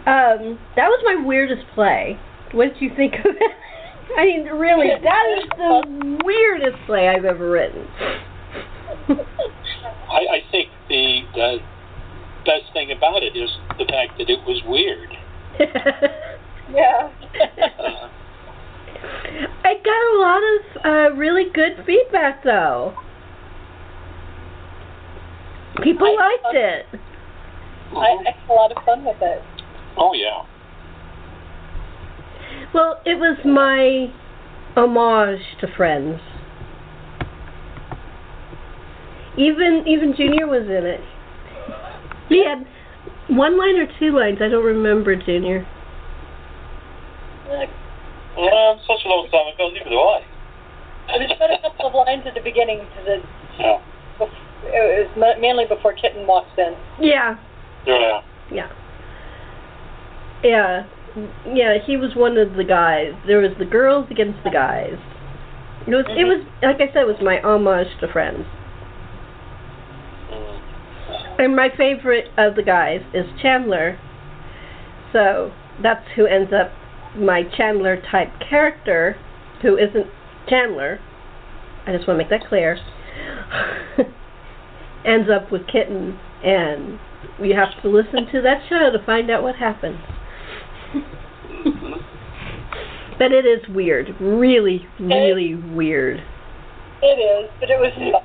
Um, 0.05 0.59
that 0.75 0.89
was 0.89 1.01
my 1.05 1.25
weirdest 1.25 1.65
play. 1.73 2.19
What 2.51 2.73
did 2.73 2.81
you 2.81 2.91
think 2.93 3.13
of 3.15 3.25
it? 3.25 3.51
I 4.17 4.25
mean, 4.25 4.45
really, 4.47 4.87
that 5.01 5.25
is 5.37 5.49
the 5.57 6.19
weirdest 6.25 6.77
play 6.85 7.07
I've 7.07 7.25
ever 7.25 7.49
written. 7.49 7.87
I, 9.09 10.39
I 10.39 10.39
think 10.51 10.69
the 10.89 11.21
the 11.33 11.57
best 12.45 12.71
thing 12.73 12.91
about 12.91 13.23
it 13.23 13.35
is 13.35 13.49
the 13.77 13.85
fact 13.85 14.17
that 14.17 14.29
it 14.29 14.39
was 14.47 14.61
weird 14.65 15.11
yeah. 16.73 17.11
uh, 17.77 18.09
I 19.63 19.73
got 19.83 20.01
a 20.13 20.17
lot 20.19 20.41
of 20.43 20.85
uh, 20.85 21.15
really 21.17 21.45
good 21.53 21.83
feedback, 21.85 22.43
though. 22.43 22.95
People 25.83 26.07
I- 26.07 26.37
liked 26.43 26.55
it. 26.55 26.85
I, 27.91 27.95
I 27.95 28.17
had 28.25 28.49
a 28.49 28.53
lot 28.53 28.71
of 28.75 28.83
fun 28.83 29.05
with 29.05 29.17
it. 29.21 29.41
Oh 29.97 30.13
yeah. 30.13 30.43
Well, 32.73 33.01
it 33.05 33.15
was 33.15 33.37
my 33.45 34.13
homage 34.75 35.41
to 35.61 35.67
Friends. 35.75 36.19
Even 39.37 39.85
even 39.87 40.13
Junior 40.17 40.47
was 40.47 40.63
in 40.63 40.85
it. 40.85 41.01
He 42.27 42.43
had 42.43 42.67
one 43.29 43.57
line 43.57 43.77
or 43.77 43.87
two 43.99 44.11
lines. 44.17 44.39
I 44.41 44.49
don't 44.49 44.65
remember 44.65 45.15
Junior. 45.15 45.65
Like, 47.47 47.69
Um, 48.37 48.79
such 48.85 49.01
a 49.05 49.09
long 49.09 49.27
time 49.31 49.53
ago, 49.53 49.69
neither 49.73 49.89
do 49.89 49.97
I. 49.97 50.21
There's 51.17 51.31
been 51.39 51.51
a 51.51 51.61
couple 51.61 51.87
of 51.87 51.93
lines 51.95 52.23
at 52.27 52.35
the 52.35 52.41
beginning 52.41 52.79
because 52.79 53.07
it, 53.07 53.23
Yeah. 53.57 53.79
it 54.65 55.17
was 55.17 55.37
mainly 55.39 55.65
before 55.65 55.93
Kitten 55.93 56.27
walks 56.27 56.51
in. 56.57 56.75
Yeah, 56.99 57.37
Yeah. 57.85 58.21
yeah, 58.51 58.69
yeah, 60.43 60.83
yeah. 61.51 61.77
He 61.83 61.97
was 61.97 62.15
one 62.15 62.37
of 62.37 62.55
the 62.55 62.63
guys. 62.63 63.13
There 63.25 63.39
was 63.39 63.51
the 63.57 63.65
girls 63.65 64.05
against 64.11 64.43
the 64.43 64.51
guys. 64.51 64.97
It 65.87 65.95
was 65.95 66.05
it 66.09 66.25
was 66.25 66.45
like 66.61 66.75
I 66.81 66.91
said, 66.93 67.03
it 67.03 67.07
was 67.07 67.21
my 67.21 67.41
homage 67.41 67.87
to 68.01 68.07
Friends. 68.11 68.45
Mm. 70.29 71.39
And 71.39 71.55
my 71.55 71.69
favorite 71.75 72.27
of 72.37 72.55
the 72.55 72.63
guys 72.63 73.01
is 73.13 73.25
Chandler. 73.41 73.97
So 75.13 75.53
that's 75.81 76.05
who 76.15 76.25
ends 76.27 76.51
up 76.51 76.71
my 77.17 77.43
Chandler 77.55 78.01
type 78.11 78.29
character, 78.49 79.15
who 79.61 79.77
isn't 79.77 80.07
Chandler. 80.49 80.99
I 81.85 81.95
just 81.95 82.07
want 82.07 82.19
to 82.19 82.23
make 82.23 82.29
that 82.29 82.47
clear. 82.47 82.77
ends 85.05 85.29
up 85.29 85.51
with 85.51 85.65
Kitten, 85.67 86.19
and 86.43 86.99
you 87.41 87.55
have 87.55 87.81
to 87.81 87.89
listen 87.89 88.27
to 88.31 88.41
that 88.41 88.61
show 88.69 88.91
to 88.91 89.03
find 89.05 89.31
out 89.31 89.41
what 89.41 89.55
happens. 89.55 89.99
but 93.17 93.31
it 93.31 93.45
is 93.45 93.67
weird, 93.69 94.09
really, 94.19 94.85
really 94.99 95.55
weird. 95.55 96.21
It 97.01 97.17
is, 97.17 97.49
but 97.59 97.69
it 97.69 97.79
was 97.79 97.93
fun. 97.95 98.23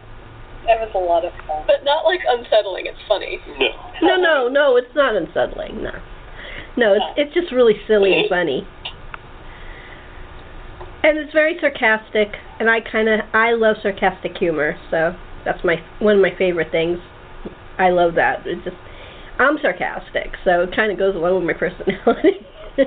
It 0.65 0.79
was 0.79 0.91
a 0.95 0.99
lot 0.99 1.25
of 1.25 1.33
fun. 1.47 1.65
But 1.67 1.85
not 1.85 2.05
like 2.05 2.21
unsettling. 2.27 2.87
It's 2.87 2.99
funny. 3.09 3.39
No. 4.03 4.17
No, 4.17 4.17
no, 4.17 4.49
no, 4.49 4.77
it's 4.77 4.95
not 4.95 5.15
unsettling. 5.15 5.83
No, 5.83 5.93
no, 6.77 6.95
it's 6.95 7.05
it's 7.17 7.35
just 7.35 7.53
really 7.53 7.75
silly 7.87 8.13
and 8.15 8.25
mm-hmm. 8.25 8.35
funny, 8.35 8.67
and 11.03 11.19
it's 11.19 11.33
very 11.33 11.57
sarcastic. 11.61 12.29
And 12.61 12.71
I 12.71 12.81
kind 12.81 13.09
of 13.09 13.21
I 13.33 13.53
love 13.53 13.77
sarcastic 13.83 14.37
humor, 14.37 14.77
so 14.91 15.17
that's 15.45 15.63
my 15.65 15.77
one 15.99 16.17
of 16.17 16.23
my 16.23 16.37
favorite 16.37 16.71
things. 16.71 16.99
I 17.79 17.91
love 17.91 18.15
that. 18.15 18.47
It 18.47 18.63
just 18.65 18.77
I'm 19.39 19.59
sarcastic, 19.61 20.37
so 20.45 20.63
it 20.63 20.75
kind 20.75 20.93
of 20.93 20.99
goes 20.99 21.15
along 21.17 21.45
with 21.45 21.45
my 21.45 21.59
personality. 21.59 22.47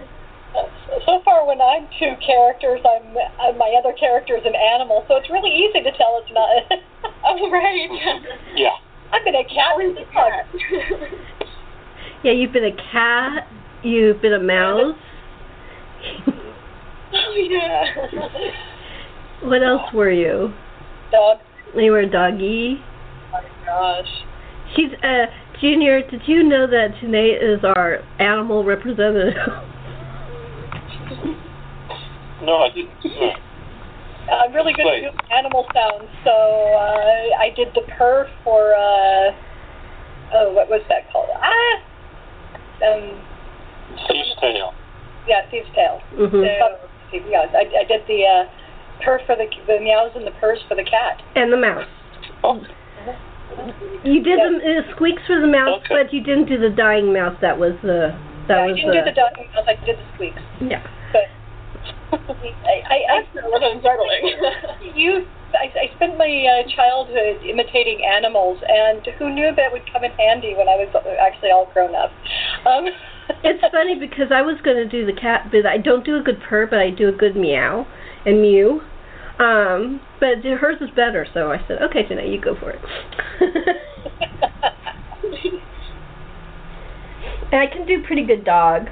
So 1.06 1.22
far, 1.26 1.46
when 1.46 1.60
I'm 1.62 1.88
two 2.00 2.16
characters, 2.26 2.80
I'm 2.82 3.12
uh, 3.12 3.52
my 3.58 3.76
other 3.78 3.94
character 3.94 4.38
is 4.38 4.44
an 4.46 4.56
animal, 4.56 5.04
so 5.08 5.18
it's 5.18 5.30
really 5.30 5.52
easy 5.52 5.84
to 5.84 5.92
tell 5.98 6.22
it's 6.24 6.32
not. 6.32 6.80
Oh 7.28 7.50
right. 7.52 7.90
Yeah. 8.56 8.78
I've 9.12 9.24
been 9.26 9.36
a 9.36 9.44
cat 9.44 9.80
and 9.80 9.98
a 9.98 10.06
dog. 10.14 10.46
yeah, 12.24 12.32
you've 12.32 12.54
been 12.54 12.66
a 12.66 12.92
cat. 12.92 13.48
You've 13.84 14.22
been 14.22 14.34
a 14.34 14.40
mouse. 14.40 14.96
oh 17.16 17.48
yeah. 17.50 17.86
what 19.48 19.64
else 19.64 19.94
were 19.94 20.12
you? 20.12 20.54
Dog. 21.12 21.40
You 21.76 21.92
were 21.92 22.00
a 22.00 22.10
doggy. 22.10 22.78
Oh 22.80 23.32
my 23.32 23.66
gosh. 23.66 24.08
She's 24.76 24.92
uh 25.04 25.26
Junior, 25.62 26.02
did 26.10 26.22
you 26.26 26.44
know 26.44 26.68
that 26.68 26.96
Janae 27.02 27.42
is 27.42 27.64
our 27.64 28.00
animal 28.20 28.64
representative? 28.64 29.36
No, 32.44 32.58
I 32.58 32.70
didn't. 32.70 32.92
No. 33.06 33.32
I'm 34.32 34.54
really 34.54 34.74
good 34.74 34.86
Wait. 34.86 35.06
at 35.06 35.12
doing 35.14 35.32
animal 35.32 35.66
sounds, 35.74 36.10
so 36.24 36.32
uh, 36.32 37.40
I 37.40 37.52
did 37.56 37.70
the 37.74 37.82
purr 37.98 38.30
for 38.44 38.74
uh, 38.74 39.32
oh, 40.34 40.52
what 40.54 40.68
was 40.70 40.82
that 40.90 41.12
called? 41.12 41.30
Ah, 41.34 41.76
um, 42.86 43.22
Steve's 44.06 44.36
tail. 44.42 44.74
yeah, 45.28 45.48
Steve's 45.48 45.70
tail. 45.74 46.02
hmm 46.14 46.26
Uh, 46.26 46.30
Steve, 46.30 46.85
yeah, 47.14 47.46
I, 47.54 47.66
I 47.82 47.84
did 47.88 48.02
the 48.08 48.24
uh, 48.26 49.04
purr 49.04 49.20
for 49.26 49.36
the 49.36 49.46
the 49.68 49.80
meows 49.80 50.12
and 50.16 50.26
the 50.26 50.32
purrs 50.40 50.60
for 50.68 50.76
the 50.76 50.84
cat. 50.84 51.22
And 51.36 51.52
the 51.52 51.58
mouse. 51.58 51.88
Oh, 52.44 52.62
You 54.04 54.22
did 54.24 54.40
the 54.40 54.84
uh, 54.86 54.96
squeaks 54.96 55.22
for 55.28 55.40
the 55.40 55.48
mouse, 55.48 55.82
Okay. 55.86 56.04
but 56.04 56.14
you 56.14 56.22
didn't 56.22 56.46
do 56.46 56.58
the 56.58 56.70
dying 56.70 57.14
mouse. 57.14 57.36
That 57.42 57.58
was 57.58 57.74
the 57.82 58.16
that 58.48 58.60
I 58.60 58.66
was 58.68 58.76
didn't 58.76 58.94
do 58.94 59.04
the 59.04 59.16
dying 59.16 59.50
mouse. 59.54 59.66
I 59.68 59.76
did 59.86 59.98
the 59.98 60.08
squeaks. 60.16 60.42
yeah. 60.62 60.86
But 61.12 61.28
I, 62.20 62.76
I, 62.86 62.98
I 63.10 63.22
That's 63.34 63.46
not 63.50 63.64
unsettling. 63.64 64.24
you 64.96 65.26
I, 65.56 65.72
I 65.88 65.96
spent 65.96 66.18
my 66.18 66.28
uh, 66.28 66.68
childhood 66.76 67.40
imitating 67.48 68.04
animals, 68.04 68.60
and 68.68 69.06
who 69.18 69.32
knew 69.34 69.56
that 69.56 69.72
would 69.72 69.90
come 69.92 70.04
in 70.04 70.12
handy 70.12 70.54
when 70.56 70.68
I 70.68 70.76
was 70.76 70.92
actually 71.20 71.52
all 71.52 71.70
grown 71.74 71.96
up. 71.96 72.12
Um, 72.68 72.86
It's 73.44 73.64
funny 73.72 73.98
because 74.00 74.32
I 74.32 74.42
was 74.42 74.58
going 74.64 74.78
to 74.78 74.88
do 74.88 75.06
the 75.06 75.14
cat, 75.20 75.50
but 75.52 75.66
I 75.66 75.78
don't 75.78 76.06
do 76.06 76.18
a 76.18 76.22
good 76.22 76.42
purr, 76.42 76.68
but 76.68 76.80
I 76.80 76.90
do 76.90 77.10
a 77.10 77.12
good 77.12 77.36
meow 77.36 77.88
and 78.26 78.42
mew. 78.42 78.82
Um, 79.40 80.02
but 80.20 80.44
hers 80.44 80.78
is 80.82 80.90
better, 80.96 81.28
so 81.34 81.52
I 81.52 81.58
said, 81.68 81.82
okay, 81.82 82.04
Janae, 82.04 82.32
you 82.32 82.40
go 82.40 82.56
for 82.58 82.72
it. 82.72 82.80
and 87.52 87.62
I 87.62 87.68
can 87.68 87.86
do 87.86 88.04
pretty 88.06 88.26
good 88.26 88.46
dog. 88.46 88.88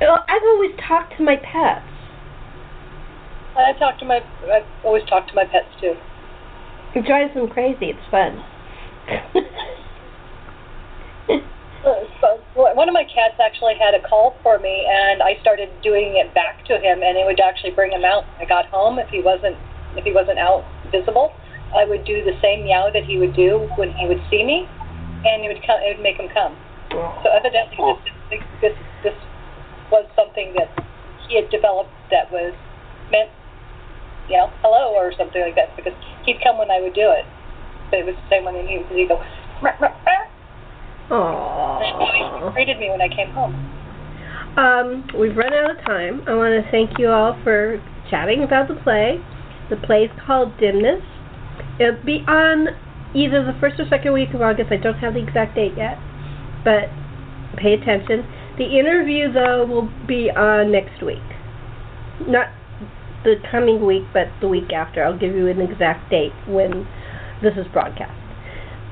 I've 0.00 0.42
always 0.44 0.70
talked 0.88 1.16
to 1.18 1.22
my 1.22 1.36
pets. 1.36 1.84
I 3.56 3.72
talk 3.78 3.98
to 3.98 4.04
my. 4.04 4.20
I 4.44 4.64
always 4.84 5.04
talk 5.08 5.26
to 5.28 5.34
my 5.34 5.44
pets 5.44 5.68
too. 5.80 5.94
It 6.94 7.04
drives 7.04 7.34
them 7.34 7.48
crazy. 7.48 7.90
It's 7.90 8.10
fun. 8.10 8.42
So 11.82 12.36
one 12.54 12.88
of 12.88 12.92
my 12.92 13.04
cats 13.04 13.40
actually 13.40 13.74
had 13.80 13.94
a 13.94 14.02
call 14.06 14.36
for 14.42 14.58
me, 14.58 14.86
and 14.88 15.22
I 15.22 15.40
started 15.40 15.70
doing 15.82 16.16
it 16.16 16.34
back 16.34 16.64
to 16.66 16.76
him, 16.76 17.02
and 17.02 17.16
it 17.16 17.24
would 17.24 17.40
actually 17.40 17.70
bring 17.72 17.92
him 17.92 18.04
out. 18.04 18.24
I 18.38 18.44
got 18.44 18.66
home 18.66 18.98
if 18.98 19.08
he 19.08 19.20
wasn't 19.20 19.56
if 19.96 20.04
he 20.04 20.12
wasn't 20.12 20.38
out 20.38 20.64
visible. 20.92 21.32
I 21.74 21.84
would 21.84 22.04
do 22.04 22.22
the 22.24 22.36
same 22.42 22.64
meow 22.64 22.90
that 22.92 23.04
he 23.04 23.18
would 23.18 23.34
do 23.34 23.70
when 23.76 23.92
he 23.92 24.06
would 24.06 24.20
see 24.28 24.44
me, 24.44 24.68
and 25.24 25.42
it 25.44 25.48
would 25.48 25.64
come. 25.64 25.80
It 25.80 25.96
would 25.96 26.02
make 26.02 26.16
him 26.16 26.28
come. 26.28 26.56
So 26.90 27.30
evidently, 27.32 27.96
this, 28.28 28.42
this 28.60 28.76
this 29.02 29.16
was 29.90 30.04
something 30.14 30.52
that 30.58 30.68
he 31.28 31.36
had 31.36 31.48
developed 31.50 31.90
that 32.10 32.30
was 32.30 32.52
meant, 33.10 33.30
you 34.28 34.36
know, 34.36 34.50
hello 34.60 34.92
or 34.92 35.12
something 35.16 35.40
like 35.40 35.54
that. 35.54 35.74
Because 35.76 35.94
he'd 36.26 36.42
come 36.42 36.58
when 36.58 36.70
I 36.70 36.80
would 36.80 36.94
do 36.94 37.08
it, 37.10 37.24
but 37.90 38.00
it 38.00 38.06
was 38.06 38.16
the 38.16 38.28
same 38.28 38.44
when 38.44 38.54
he 38.66 38.84
he'd 38.94 39.08
go. 39.08 39.22
"Rah, 39.62 39.76
rah, 39.80 39.94
rah," 40.04 40.26
Aww. 41.10 42.54
greeted 42.54 42.78
me 42.78 42.88
when 42.90 43.00
I 43.00 43.08
came 43.08 43.30
home. 43.30 43.54
Um, 44.56 45.06
we've 45.18 45.36
run 45.36 45.52
out 45.52 45.70
of 45.70 45.84
time. 45.84 46.22
I 46.26 46.34
want 46.34 46.52
to 46.64 46.70
thank 46.70 46.98
you 46.98 47.08
all 47.08 47.38
for 47.42 47.82
chatting 48.10 48.42
about 48.42 48.68
the 48.68 48.74
play. 48.74 49.18
The 49.70 49.76
play 49.76 50.04
is 50.04 50.10
called 50.26 50.56
Dimness. 50.58 51.02
It'll 51.80 52.02
be 52.04 52.24
on 52.28 52.68
either 53.14 53.44
the 53.44 53.58
first 53.58 53.80
or 53.80 53.88
second 53.88 54.12
week 54.12 54.34
of 54.34 54.42
August. 54.42 54.70
I 54.70 54.76
don't 54.76 54.98
have 54.98 55.14
the 55.14 55.22
exact 55.22 55.56
date 55.56 55.72
yet, 55.76 55.98
but 56.64 56.90
pay 57.56 57.74
attention. 57.74 58.26
The 58.58 58.78
interview, 58.78 59.32
though, 59.32 59.66
will 59.66 59.90
be 60.06 60.30
on 60.30 60.70
next 60.70 61.02
week. 61.02 61.22
Not 62.26 62.48
the 63.24 63.36
coming 63.50 63.84
week, 63.84 64.04
but 64.12 64.28
the 64.40 64.48
week 64.48 64.72
after. 64.72 65.02
I'll 65.04 65.18
give 65.18 65.34
you 65.34 65.48
an 65.48 65.60
exact 65.60 66.10
date 66.10 66.32
when 66.46 66.86
this 67.42 67.54
is 67.56 67.66
broadcast. 67.72 68.19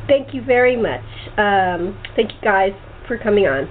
Thank 0.09 0.35
you 0.35 0.43
very 0.43 0.77
much. 0.77 1.05
Um, 1.37 2.01
thank 2.17 2.33
you 2.33 2.41
guys 2.43 2.73
for 3.07 3.19
coming 3.19 3.47
on. 3.47 3.69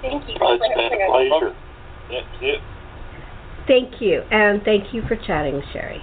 Thank 0.00 0.28
you. 0.28 0.36
It's 0.38 0.74
been 0.74 1.02
a 1.02 1.06
pleasure. 1.10 1.54
That's 2.08 2.26
it. 2.40 2.60
Thank 3.66 4.00
you, 4.00 4.22
and 4.30 4.62
thank 4.62 4.94
you 4.94 5.02
for 5.08 5.16
chatting, 5.16 5.60
Sherri. 5.72 6.00